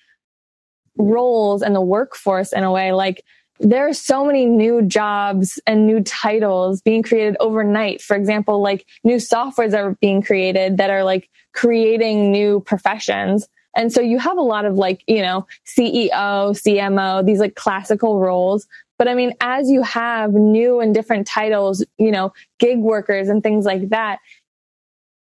roles 0.97 1.63
and 1.63 1.75
the 1.75 1.81
workforce 1.81 2.53
in 2.53 2.63
a 2.63 2.71
way, 2.71 2.91
like, 2.91 3.23
there 3.59 3.87
are 3.87 3.93
so 3.93 4.25
many 4.25 4.45
new 4.45 4.81
jobs 4.83 5.59
and 5.65 5.87
new 5.87 6.01
titles 6.01 6.81
being 6.81 7.03
created 7.03 7.37
overnight. 7.39 8.01
For 8.01 8.15
example, 8.15 8.61
like 8.61 8.85
new 9.03 9.17
softwares 9.17 9.73
are 9.73 9.95
being 10.01 10.21
created 10.21 10.77
that 10.77 10.89
are 10.89 11.03
like 11.03 11.29
creating 11.53 12.31
new 12.31 12.59
professions. 12.61 13.47
And 13.75 13.91
so 13.91 14.01
you 14.01 14.19
have 14.19 14.37
a 14.37 14.41
lot 14.41 14.65
of 14.65 14.75
like, 14.75 15.03
you 15.07 15.21
know, 15.21 15.47
CEO, 15.65 16.11
CMO, 16.11 17.25
these 17.25 17.39
like 17.39 17.55
classical 17.55 18.19
roles. 18.19 18.67
But 18.97 19.07
I 19.07 19.13
mean, 19.13 19.33
as 19.41 19.69
you 19.69 19.83
have 19.83 20.33
new 20.33 20.79
and 20.79 20.93
different 20.93 21.27
titles, 21.27 21.85
you 21.97 22.11
know, 22.11 22.33
gig 22.59 22.79
workers 22.79 23.29
and 23.29 23.43
things 23.43 23.65
like 23.65 23.89
that, 23.89 24.19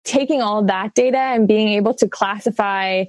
taking 0.03 0.41
all 0.41 0.63
that 0.63 0.95
data 0.95 1.17
and 1.17 1.47
being 1.47 1.69
able 1.69 1.93
to 1.95 2.07
classify 2.07 3.05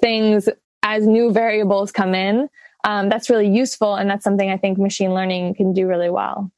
things 0.00 0.48
as 0.82 1.06
new 1.06 1.32
variables 1.32 1.90
come 1.90 2.14
in, 2.14 2.48
um, 2.86 3.08
that's 3.08 3.28
really 3.28 3.48
useful. 3.48 3.96
And 3.96 4.08
that's 4.08 4.24
something 4.24 4.48
I 4.48 4.56
think 4.56 4.78
machine 4.78 5.12
learning 5.12 5.56
can 5.56 5.72
do 5.72 5.86
really 5.86 6.08
well. 6.08 6.50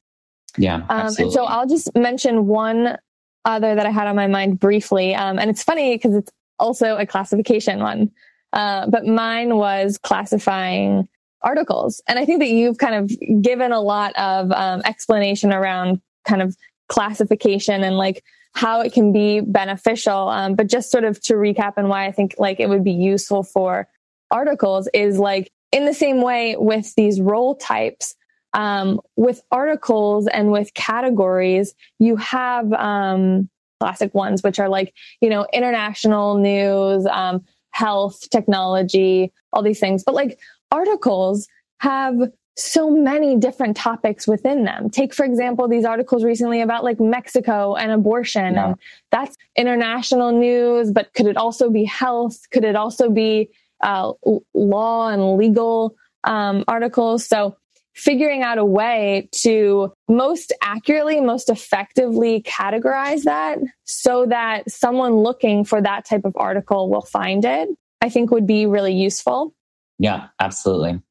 Yeah. 0.57 0.85
Um, 0.89 1.13
and 1.17 1.31
so 1.31 1.45
I'll 1.45 1.67
just 1.67 1.93
mention 1.95 2.47
one 2.47 2.97
other 3.45 3.75
that 3.75 3.85
I 3.85 3.89
had 3.89 4.07
on 4.07 4.15
my 4.15 4.27
mind 4.27 4.59
briefly. 4.59 5.15
Um, 5.15 5.39
and 5.39 5.49
it's 5.49 5.63
funny 5.63 5.95
because 5.95 6.15
it's 6.15 6.31
also 6.59 6.97
a 6.97 7.05
classification 7.05 7.79
one. 7.79 8.11
Uh, 8.53 8.87
but 8.87 9.05
mine 9.05 9.55
was 9.55 9.97
classifying 9.97 11.07
articles. 11.41 12.01
And 12.07 12.19
I 12.19 12.25
think 12.25 12.39
that 12.39 12.49
you've 12.49 12.77
kind 12.77 12.95
of 12.95 13.41
given 13.41 13.71
a 13.71 13.81
lot 13.81 14.15
of 14.15 14.51
um, 14.51 14.81
explanation 14.85 15.51
around 15.51 15.99
kind 16.25 16.41
of 16.41 16.55
classification 16.89 17.83
and 17.83 17.97
like 17.97 18.23
how 18.53 18.81
it 18.81 18.93
can 18.93 19.11
be 19.11 19.39
beneficial. 19.39 20.29
Um, 20.29 20.55
but 20.55 20.67
just 20.67 20.91
sort 20.91 21.05
of 21.05 21.19
to 21.21 21.35
recap 21.35 21.73
and 21.77 21.89
why 21.89 22.05
I 22.05 22.11
think 22.11 22.35
like 22.37 22.59
it 22.59 22.69
would 22.69 22.83
be 22.83 22.91
useful 22.91 23.41
for 23.41 23.87
articles 24.29 24.87
is 24.93 25.17
like 25.17 25.51
in 25.71 25.85
the 25.85 25.93
same 25.93 26.21
way 26.21 26.55
with 26.57 26.93
these 26.95 27.21
role 27.21 27.55
types, 27.55 28.15
um, 28.53 28.99
with 29.15 29.41
articles 29.51 30.27
and 30.27 30.51
with 30.51 30.73
categories, 30.73 31.73
you 31.99 32.15
have 32.15 32.71
um, 32.73 33.49
classic 33.79 34.13
ones, 34.13 34.43
which 34.43 34.59
are 34.59 34.69
like, 34.69 34.93
you 35.21 35.29
know, 35.29 35.45
international 35.53 36.37
news, 36.37 37.05
um, 37.05 37.43
health, 37.71 38.29
technology, 38.29 39.31
all 39.53 39.61
these 39.61 39.79
things. 39.79 40.03
But 40.03 40.15
like 40.15 40.39
articles 40.71 41.47
have 41.79 42.15
so 42.57 42.89
many 42.89 43.37
different 43.37 43.77
topics 43.77 44.27
within 44.27 44.65
them. 44.65 44.89
Take, 44.89 45.13
for 45.13 45.25
example, 45.25 45.67
these 45.67 45.85
articles 45.85 46.25
recently 46.25 46.61
about 46.61 46.83
like 46.83 46.99
Mexico 46.99 47.75
and 47.75 47.91
abortion. 47.91 48.55
Yeah. 48.55 48.67
And 48.69 48.75
that's 49.11 49.37
international 49.55 50.31
news, 50.33 50.91
but 50.91 51.13
could 51.13 51.27
it 51.27 51.37
also 51.37 51.69
be 51.69 51.85
health? 51.85 52.37
Could 52.51 52.65
it 52.65 52.75
also 52.75 53.09
be 53.09 53.49
uh, 53.81 54.13
law 54.53 55.09
and 55.09 55.37
legal 55.37 55.95
um, 56.23 56.63
articles? 56.67 57.25
So 57.25 57.57
figuring 57.93 58.43
out 58.43 58.57
a 58.57 58.65
way 58.65 59.27
to 59.31 59.91
most 60.07 60.53
accurately, 60.61 61.19
most 61.19 61.49
effectively 61.49 62.41
categorize 62.43 63.23
that 63.23 63.59
so 63.83 64.25
that 64.25 64.69
someone 64.71 65.17
looking 65.17 65.65
for 65.65 65.81
that 65.81 66.05
type 66.05 66.23
of 66.23 66.33
article 66.37 66.89
will 66.89 67.01
find 67.01 67.43
it, 67.43 67.69
I 68.01 68.09
think 68.09 68.31
would 68.31 68.47
be 68.47 68.65
really 68.65 68.93
useful. 68.93 69.53
Yeah, 69.97 70.27
absolutely. 70.39 71.01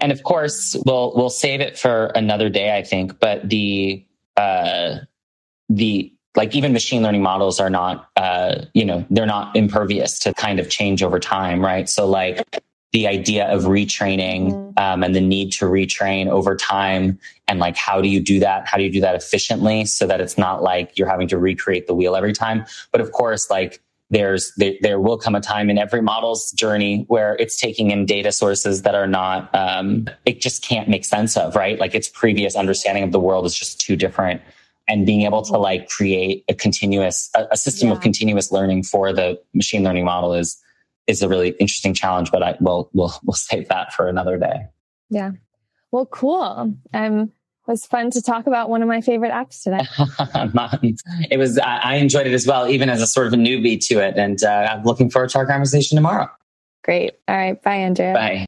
And 0.00 0.12
of 0.12 0.22
course, 0.22 0.76
we'll 0.84 1.12
we'll 1.14 1.30
save 1.30 1.60
it 1.60 1.78
for 1.78 2.06
another 2.14 2.48
day, 2.48 2.76
I 2.76 2.82
think. 2.82 3.18
But 3.18 3.48
the 3.48 4.04
uh, 4.36 4.96
the 5.68 6.12
like 6.36 6.54
even 6.54 6.72
machine 6.72 7.02
learning 7.02 7.22
models 7.22 7.58
are 7.58 7.70
not 7.70 8.08
uh, 8.16 8.66
you 8.74 8.84
know 8.84 9.04
they're 9.10 9.26
not 9.26 9.56
impervious 9.56 10.18
to 10.20 10.34
kind 10.34 10.60
of 10.60 10.68
change 10.68 11.02
over 11.02 11.18
time, 11.18 11.64
right? 11.64 11.88
So 11.88 12.06
like 12.06 12.62
the 12.92 13.06
idea 13.06 13.46
of 13.52 13.64
retraining 13.64 14.52
mm-hmm. 14.52 14.78
um, 14.78 15.02
and 15.02 15.14
the 15.14 15.20
need 15.20 15.52
to 15.52 15.66
retrain 15.66 16.28
over 16.28 16.56
time 16.56 17.18
and 17.48 17.58
like 17.58 17.76
how 17.76 18.00
do 18.00 18.08
you 18.08 18.20
do 18.20 18.40
that? 18.40 18.66
How 18.66 18.76
do 18.76 18.84
you 18.84 18.92
do 18.92 19.00
that 19.00 19.14
efficiently 19.14 19.84
so 19.84 20.06
that 20.06 20.20
it's 20.20 20.38
not 20.38 20.62
like 20.62 20.96
you're 20.96 21.08
having 21.08 21.28
to 21.28 21.38
recreate 21.38 21.86
the 21.86 21.94
wheel 21.94 22.16
every 22.16 22.32
time? 22.32 22.64
But 22.92 23.00
of 23.00 23.12
course 23.12 23.50
like 23.50 23.82
there's 24.08 24.52
there, 24.56 24.74
there 24.82 25.00
will 25.00 25.18
come 25.18 25.34
a 25.34 25.40
time 25.40 25.68
in 25.68 25.78
every 25.78 26.00
model's 26.00 26.52
journey 26.52 27.04
where 27.08 27.34
it's 27.36 27.58
taking 27.58 27.90
in 27.90 28.06
data 28.06 28.30
sources 28.30 28.82
that 28.82 28.94
are 28.94 29.08
not 29.08 29.52
um, 29.54 30.08
it 30.24 30.40
just 30.40 30.62
can't 30.62 30.88
make 30.88 31.04
sense 31.04 31.36
of 31.36 31.56
right? 31.56 31.78
Like 31.78 31.94
its 31.94 32.08
previous 32.08 32.54
understanding 32.54 33.02
of 33.02 33.12
the 33.12 33.20
world 33.20 33.46
is 33.46 33.54
just 33.54 33.80
too 33.80 33.96
different 33.96 34.40
and 34.88 35.06
being 35.06 35.22
able 35.22 35.42
to 35.42 35.52
like 35.52 35.88
create 35.88 36.44
a 36.48 36.54
continuous 36.54 37.30
a, 37.34 37.46
a 37.52 37.56
system 37.56 37.88
yeah. 37.88 37.94
of 37.94 38.00
continuous 38.00 38.52
learning 38.52 38.82
for 38.82 39.12
the 39.12 39.40
machine 39.54 39.82
learning 39.82 40.04
model 40.04 40.34
is 40.34 40.56
is 41.06 41.22
a 41.22 41.28
really 41.28 41.50
interesting 41.60 41.94
challenge 41.94 42.30
but 42.30 42.42
i 42.42 42.56
will 42.60 42.90
we'll 42.92 43.14
we'll 43.24 43.34
save 43.34 43.68
that 43.68 43.92
for 43.92 44.08
another 44.08 44.36
day 44.36 44.66
yeah 45.10 45.32
well 45.90 46.06
cool 46.06 46.74
um 46.94 47.32
it 47.68 47.72
was 47.72 47.84
fun 47.84 48.10
to 48.12 48.22
talk 48.22 48.46
about 48.46 48.70
one 48.70 48.80
of 48.80 48.86
my 48.86 49.00
favorite 49.00 49.32
apps 49.32 49.64
today. 49.64 49.84
it 51.32 51.36
was, 51.36 51.58
I 51.58 51.96
enjoyed 51.96 52.28
it 52.28 52.32
as 52.32 52.46
well, 52.46 52.68
even 52.68 52.88
as 52.88 53.02
a 53.02 53.08
sort 53.08 53.26
of 53.26 53.32
a 53.32 53.36
newbie 53.36 53.84
to 53.88 53.98
it. 53.98 54.16
And 54.16 54.40
uh, 54.44 54.68
I'm 54.70 54.84
looking 54.84 55.10
forward 55.10 55.30
to 55.30 55.38
our 55.38 55.46
conversation 55.46 55.96
tomorrow. 55.96 56.30
Great. 56.84 57.14
All 57.26 57.36
right. 57.36 57.60
Bye, 57.60 57.74
Andrea. 57.74 58.14
Bye. 58.14 58.45